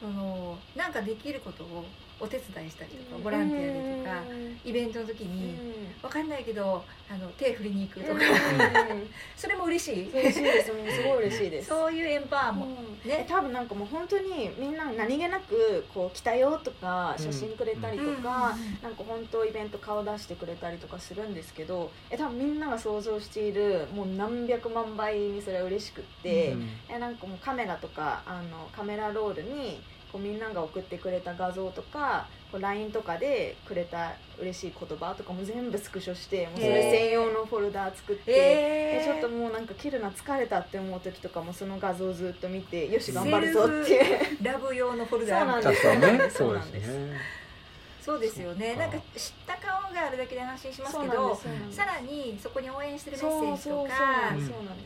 [0.00, 1.84] そのなんかできることを
[2.18, 4.22] お手伝いしたりとかボランティアでとか
[4.64, 5.54] イベントの時に
[6.02, 8.20] わかんないけどあの手振りに行くとか。
[9.36, 10.10] それも嬉しい。
[10.10, 10.66] 嬉しいです。
[10.66, 11.68] すごい嬉しいです。
[11.68, 12.66] そういうエンパワーも、
[13.04, 13.18] ね。
[13.18, 26.68] ね多分なんかもう本当にみんな何気なくこう来たよとか写真くれたりとか、なんか本当イベント顔出してくれたりとかするんですけどえ多分みんなが想像しているもう何百万倍にそれは嬉しくって、うん。
[26.88, 29.80] えなんかもうカメラとかあのカメラロールに
[30.16, 38.22] こうみんなが送ってくれた画像とかこう LINE とかでくれた嬉しい言葉とかも全部スクショしてもうそれ専用のフォルダ作って。
[38.28, 43.92] えー、でちょっともうなんか切るな疲れたって思う時とかもその画像をずっと見てよし頑張るぞって。
[43.92, 46.86] いうラブ用のフォルダそうなん確ですそそうなんです。
[46.86, 47.16] すね
[48.06, 48.76] そうですよね。
[48.76, 51.40] なんか知った顔があるだけで安心しますけど
[51.72, 53.94] さらにそこに応援してるメッセージとそうか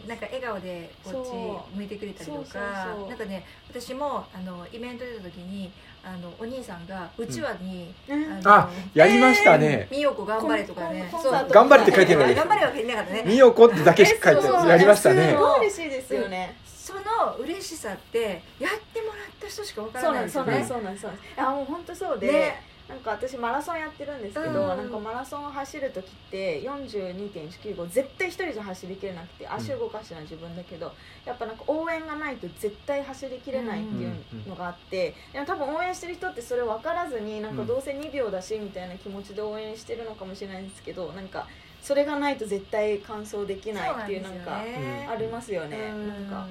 [0.08, 2.58] なんか笑顔でこっち向いてくれたりとか
[3.06, 5.70] なんかね私もあのイベント出た時に
[6.02, 8.40] あのお兄さんがうちわに、うん。
[8.40, 9.86] のあやりましたね。
[9.90, 11.12] みよこ頑張れとかね。
[11.50, 12.46] 頑張れって書いてるわけです。
[12.46, 13.24] 頑張れは書いてなかったね。
[13.26, 15.28] みよこってだけしか書いてやりましたね。
[15.28, 16.56] すごい嬉しいですよね。
[16.64, 20.84] その嬉しさってやってもらった人しかわからなですそうなんいですよね。
[20.84, 21.34] なんですそうなんですそうなんです。
[21.36, 24.68] いやもう本当そうで、ねなんか私マラソンやってるんですけど、うん。
[24.68, 30.92] なんかマラソンを走る時って42.195絶対一人じゃ走りきれなくて足動かしてない自分だけど、
[31.24, 34.14] やっぱなんか応援がないと絶対走りきれないっていう
[34.48, 41.46] のがあって、でも多分応援してる人ってそれ分からずになんかどうせ2秒だしみたいな気持ちで応援してるのかもしれないんですけどなんか
[41.80, 46.08] それがないと絶対完走できないっていうなんかありますよね、うん。
[46.08, 46.46] なんか。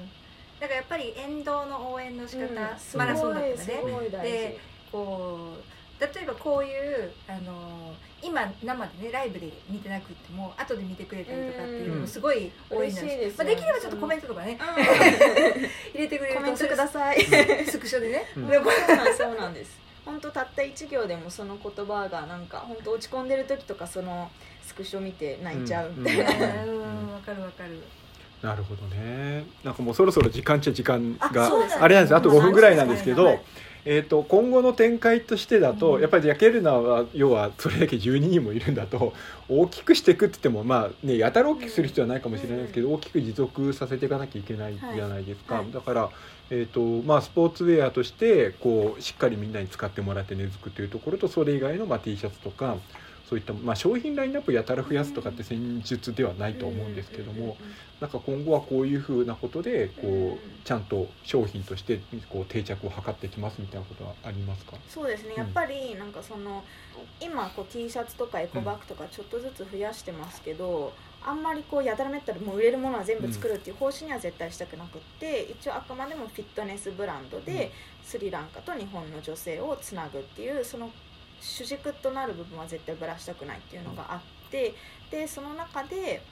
[0.58, 2.56] だからやっぱり沿道の応援の仕方、うん。
[2.96, 4.22] マラソンだったらね。
[4.22, 4.58] で
[4.90, 14.58] こう例えばこういうあの今生でねライブで見てなくっても後で見てくれたりとかっていうのもすごい多いの嬉しいですまあ、できればちょっとコメントとかね、
[15.92, 17.22] 入れてくれるとコメントください。
[17.66, 18.48] スクショでね、うん。
[18.48, 19.78] そうなんそうなんです。
[20.04, 24.30] 本当たった一行でもその言葉がなんか本当落ち込んでる時とかその
[24.62, 27.82] スクショ見て泣いちゃうみたいな、うんわかるわかる。
[28.42, 29.44] なるほどね。
[29.62, 33.40] なんかもうそろそろ時間っちゃ時間があれなんですあと5分ぐらいなんですけど、はい
[33.84, 36.00] えー、と今後の展開としてだと、うん。
[36.00, 39.14] やっぱりジャケルナは要はそれだけ12人もいるんだと
[39.48, 45.72] 大きくしていくって言ってもまあねやたら大きくする必要はないかもしれないですけど、大きく持続させていかなきゃいけないじゃないですか、はいはい。
[45.72, 46.10] だから、
[46.50, 52.76] えーとまあ、スポーツウェアとしてこうしっかりみんなに使ってもらって根付くというところとそれ以外の、まあ、T シャツとか
[53.30, 57.56] そういった、まあ、商品ラインナップやたら増やすとかって戦術ではないと思うんですけども。
[58.00, 62.00] なんか今後はこういうふうなことでこうんうちゃんと商品として
[62.30, 64.72] こう定着を図ってきますみたいなことはありますか？
[64.88, 65.32] そうですね。
[65.32, 65.36] うん。
[65.36, 66.64] やっぱりなんかその
[67.20, 77.70] 今こう T シャツとかエコバッグとかちょっとずつ増やしてますけど、あんまりこうやたらめったらもう売れるものは全部作るっていう方針には絶対したくなくって一応あくまでもフィットネスブランドで
[78.02, 80.90] スリランカと日本の女性をつなぐっていうその
[81.40, 84.74] 主軸となる部分は絶対ぶらしたくないっていうのがあって
[85.10, 86.22] でその中で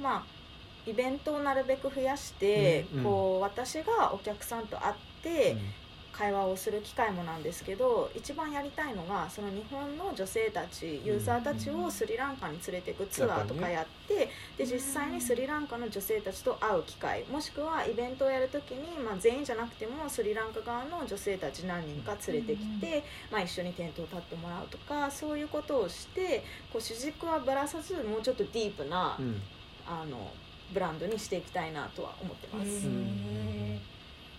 [0.00, 0.42] まあ
[0.84, 3.04] イベントをなるべく増やして、うんうん。
[3.04, 5.56] こう私がお客さんと会って、
[6.12, 29.40] 会話をする機会もなんですけど一番やりたいのがその日本の女性たちユーザーたちをスリランカに連れていくツアーとかやってで実際にスリランカの女性たちと会う機会もしくはイベントをやるときに、まあ、全員じゃなくてもスリランカ側の女性たち何人か連れてきて、まあ、一緒にテントを立ってもらうとかそういうことをしてこう主軸はぶらさずもうちょっとディープな、うん。
[29.86, 30.30] あの
[30.72, 32.86] ブランドにしていきたいなとは思ってます。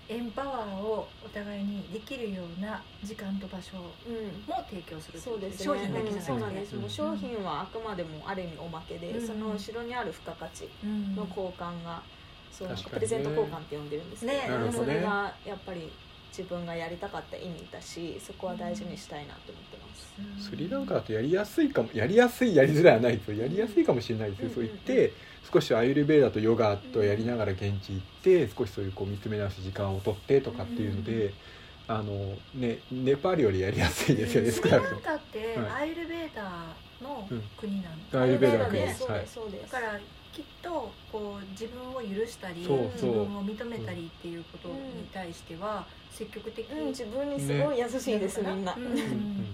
[0.09, 4.43] エンパワーをお互いにできるような時間と場所うん。
[4.47, 5.65] も提供するそうですね。
[5.65, 6.81] 商品だけじゃなくて、そうなんです、うん。
[6.81, 9.27] もう商品はあくまでもある意味おまけで、うん。
[9.27, 12.03] その後ろにある付加価値うんの交換が、
[12.51, 12.75] そうね。
[12.91, 14.47] プレゼント交換って呼んでるんですけどね。
[14.47, 15.91] なるほどそれがやっぱり
[16.35, 20.43] 自分がやりたかった意味だしそこは大事にしたいなと思ってます、うん。
[20.43, 23.43] スリランカだとやりやすいかもやりやすいやりづらいはないですよ。
[23.43, 24.53] やりやすいかもしれないですよ、うん。
[24.55, 25.13] そう言って
[25.51, 31.33] 少しアイルベーダとヨガとやりながら現地行って少しそういうこう見つめ直す時間を取ってとかっていうので、
[31.87, 34.99] あのねネパールよりやりやすいですよねスリラ少なくとも。
[34.99, 37.27] ンカってはいアイルベーダーの
[37.59, 39.19] 国なんで、アイルベーダーの国でそうはい。
[39.21, 39.71] ですそうです。
[39.73, 39.99] だから
[40.33, 44.75] きっとこう自分を許したりそう自分を認めたりっていうことに
[45.13, 48.83] 対しては積極的うん、に、自分にすごい優しいです、ねみんな、うん。
[48.83, 49.45] うん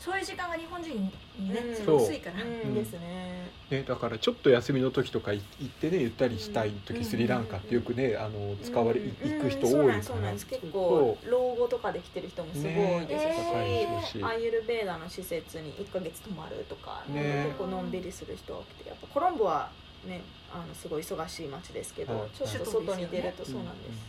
[0.00, 1.74] そういう時間が日本人にね、うん。
[1.74, 2.46] すごい薄いから、う。
[2.68, 2.74] ん。
[2.74, 3.50] ですね。
[3.70, 7.04] ね、だからちょっと休みの時とかい行ってねゆったりしたい時、うん。
[7.04, 9.08] スリランカってよくねあの使われ、うん。
[9.08, 9.86] 行く人うん。
[9.86, 10.02] 多いから。
[10.02, 13.44] そうなんです結構老後とかで来てる人もすごいですし、ね。
[13.52, 17.44] 高いですしアイユルベーダの施設に1ヶ月泊まるとか、ね。
[17.46, 19.70] 結構のんびりする人が多くてやっぱコロンボは
[20.06, 22.28] ねあのすごい忙しい街ですけど、はい。
[22.34, 24.06] ちょっと外に出るとそうなんです、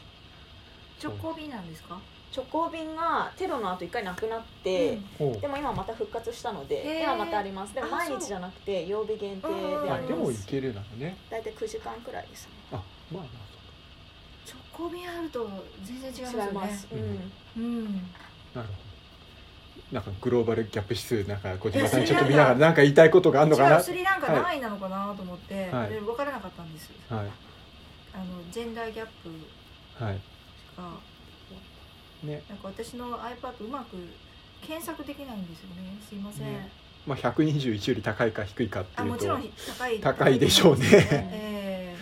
[1.04, 2.00] 直行便なんですか、
[2.36, 5.42] 直行便がテロの後一回なくなって、ほう。
[5.42, 7.00] でも今また復活したのでへー。
[7.00, 7.74] ではまたあります。
[7.74, 11.18] でもあ毎日じゃなくて曜日限定でうんありますも行けるなのね。
[11.30, 12.46] 大体9時間くらいです。
[12.48, 12.76] ねあ
[13.12, 13.24] まあまあ
[14.78, 15.50] 直行便あると
[15.84, 16.48] 全然違いますよね。
[16.48, 17.02] 違います、ううん。
[17.02, 17.86] んうん。
[17.86, 18.04] なる
[18.54, 18.68] ほど
[19.92, 23.80] なんかグローバルギャップ指数なんか小島さんちょっと 見ながらなんか言いたいことがあるのかな？
[23.82, 25.90] スリランカ何位なのかなと思って、はい。
[25.90, 26.92] で分からなかったんです。
[27.10, 27.28] はい。
[28.14, 30.20] あのジェンダーギャップはい。
[30.78, 30.84] が
[32.24, 32.44] ね。
[32.50, 33.98] なんか私の iPad うまく
[34.62, 35.98] 検索できないんですよね。
[36.08, 36.70] すいません、ね。
[37.06, 39.02] まあ121より高いか低いかっていうと。
[39.04, 40.86] あもちろん高い高いでしょうね。
[41.12, 41.96] え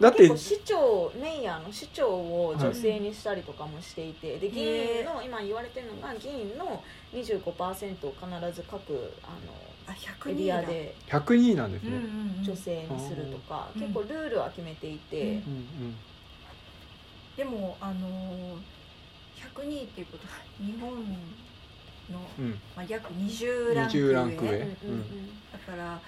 [0.00, 0.28] だって。
[0.28, 6.82] 結構市長メイヤーの市長を女性にしたりとかもしていて、で議員の今言われてるのが議員の
[7.12, 9.36] 25%を必ず各あ
[9.90, 12.04] の100エリアで102なんですうんうね、ん
[12.38, 12.44] うん。
[12.44, 13.82] 女性にするとか、うん。
[13.82, 15.96] 結構ルールは決めていて、うんうんうん。
[17.36, 18.79] でもあのー
[19.60, 20.90] 102っていうことは日本
[22.10, 22.50] の、うん。
[22.76, 24.10] まあ、約20ランク上。
[24.10, 24.50] 20ランク上。
[24.50, 24.58] うん。
[24.58, 25.28] うん。
[25.52, 26.00] だから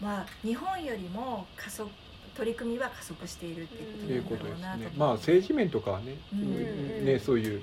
[0.00, 1.90] まあ日本よりも加速
[2.34, 4.98] 取り組みは加速しているっていうことっていうなんだろうなとことですね。
[4.98, 6.40] まあ政治面とかはね、うん。
[6.40, 7.62] うんねそういう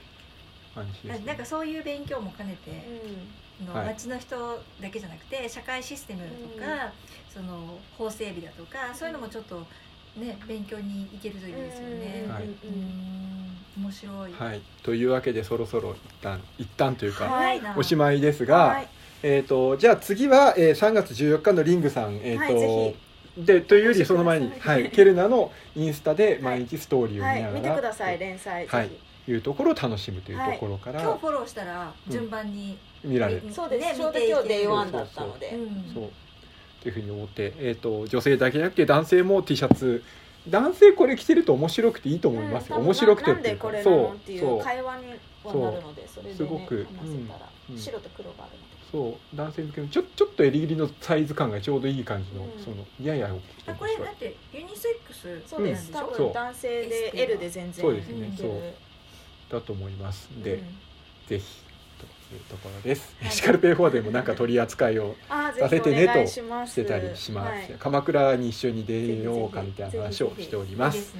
[0.75, 2.83] 感じです、ね、なんかそういう勉強も兼ねて
[3.65, 3.87] のはい。
[3.87, 6.93] 町の人だけじゃなくて社会システムとか、
[7.33, 9.65] その法整備だとかそういうのもちょっと
[10.17, 12.25] ね勉強に行けるといいですよね。
[12.29, 12.43] はい。
[12.43, 13.37] うん
[13.77, 14.33] 面白い。
[14.33, 14.61] はい。
[14.83, 17.61] というわけでそろそろ一旦一旦というか、はい。
[17.61, 18.87] なおしまいですが、はい。
[19.23, 22.95] えー、とじゃあ次は、えー、3月14日のリングさん、えーとはいぜ
[23.37, 28.65] でというよりその前に、はいい、ケルナのインスタで毎日ストーリーを見ながら、はい、見てください連載。
[28.65, 28.89] はい。
[29.27, 35.49] いうところを楽しむというところから、今日フォローしたら順番に、見られる、うんそうです、ねちょ今日 day one だったので。
[35.49, 36.09] うんそう
[36.79, 40.03] っていうふうに思って、えー、と女性だけじゃなくて男性も T シャツ
[40.47, 45.07] 男性これ着てると面白くていいと思いますよ、うん面白くてなんでこれなのっていう会話に
[45.43, 47.29] はなるのでそれで、ね、すごくうん
[47.69, 47.77] うん。
[47.77, 48.67] 白と黒があるので。
[48.91, 49.35] そう。
[49.35, 52.63] 男性向けのちょちょっと襟切りのサイズ感がちょうどいい感じの、うん。
[52.63, 53.39] そのやや大
[53.75, 58.27] きこれだってユニセックスそうです、なん多そう分男性で L で全然そうですね。
[58.27, 58.49] いける。
[59.49, 60.29] だと思います。
[60.43, 60.65] で、うん。
[61.27, 61.45] ぜひ。
[61.61, 61.66] と
[62.33, 63.31] いうところです、はい。
[63.31, 66.71] シカルペイ4でもなんか取り扱いをさせてねぜひお願いします。
[66.71, 71.15] してたりします、はい鎌倉に一緒に出ようかみたいな話をしております。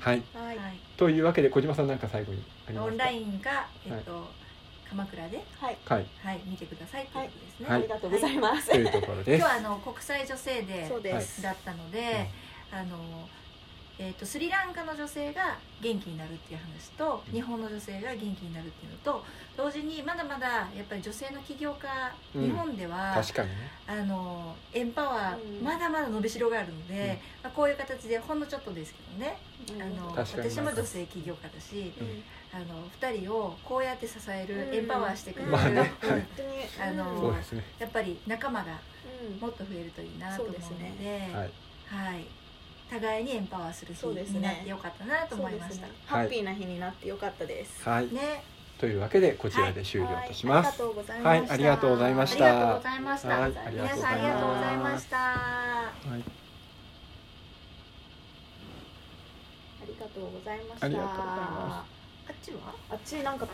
[0.00, 0.22] はい。
[0.36, 0.56] はい。
[0.56, 0.80] はい。
[0.96, 2.92] というわけで小島さんなんか最後にありますか？
[2.92, 4.28] オンラインか、えっと
[4.88, 5.78] 鎌倉で、はい。
[5.84, 6.06] はい。
[6.24, 7.78] はい、見てくださいということですね、はい。
[7.78, 9.40] ありがとうございます、というところです。
[9.40, 12.28] 今日はあの国際女性デそうです、ーだったので、
[12.72, 13.28] あの
[14.02, 17.34] えー、とスリランカの女性が元気になるっていう話とうん。
[17.34, 19.22] 日本の女性が元気になるっていうのと
[19.58, 21.86] 同時にまだまだやっぱり女性の起業家、
[22.34, 22.44] うん。
[22.44, 23.54] 日本では確かにね。
[23.86, 25.58] あのエンパワうん。
[25.58, 27.08] ーまだまだ伸びしろがあるので、うん。
[27.08, 29.36] まあ、こういう形でほんのちょっとですけどね
[29.74, 29.82] うん。
[29.82, 32.22] あの私も女性起業家だしうん。
[32.52, 34.74] あの2人をこうやって支える、うん。
[34.76, 35.78] エンパワーしてくれる、まあね。
[35.78, 36.48] はい本当に
[36.80, 37.38] あのね。
[37.78, 38.78] やっぱり仲間が
[39.28, 39.36] うん。
[39.38, 41.50] もっと増えるといいなと思うのそうですではい。
[41.90, 42.24] はい、
[42.90, 44.38] 互いにエンパワーする日そうですね。
[44.38, 45.86] になってよかったなと思いました。
[45.86, 45.94] そうですね。
[46.06, 48.42] ハッピーな日になってよかったです、はい、ね、
[48.78, 51.48] というわけでこちらで終了とします、はい。
[51.48, 52.54] ありがとうございました、はい。
[52.54, 53.28] ありがとうございまあした。
[53.28, 53.70] りがとうございました。
[53.70, 53.72] はい。
[53.72, 55.16] 皆さんありがとうございました。
[55.16, 55.22] は
[56.16, 56.24] い。
[59.82, 60.86] ありがとうございました。
[60.86, 61.86] ありがとうございま
[62.28, 62.58] あっちは？
[62.90, 63.46] あっちなんか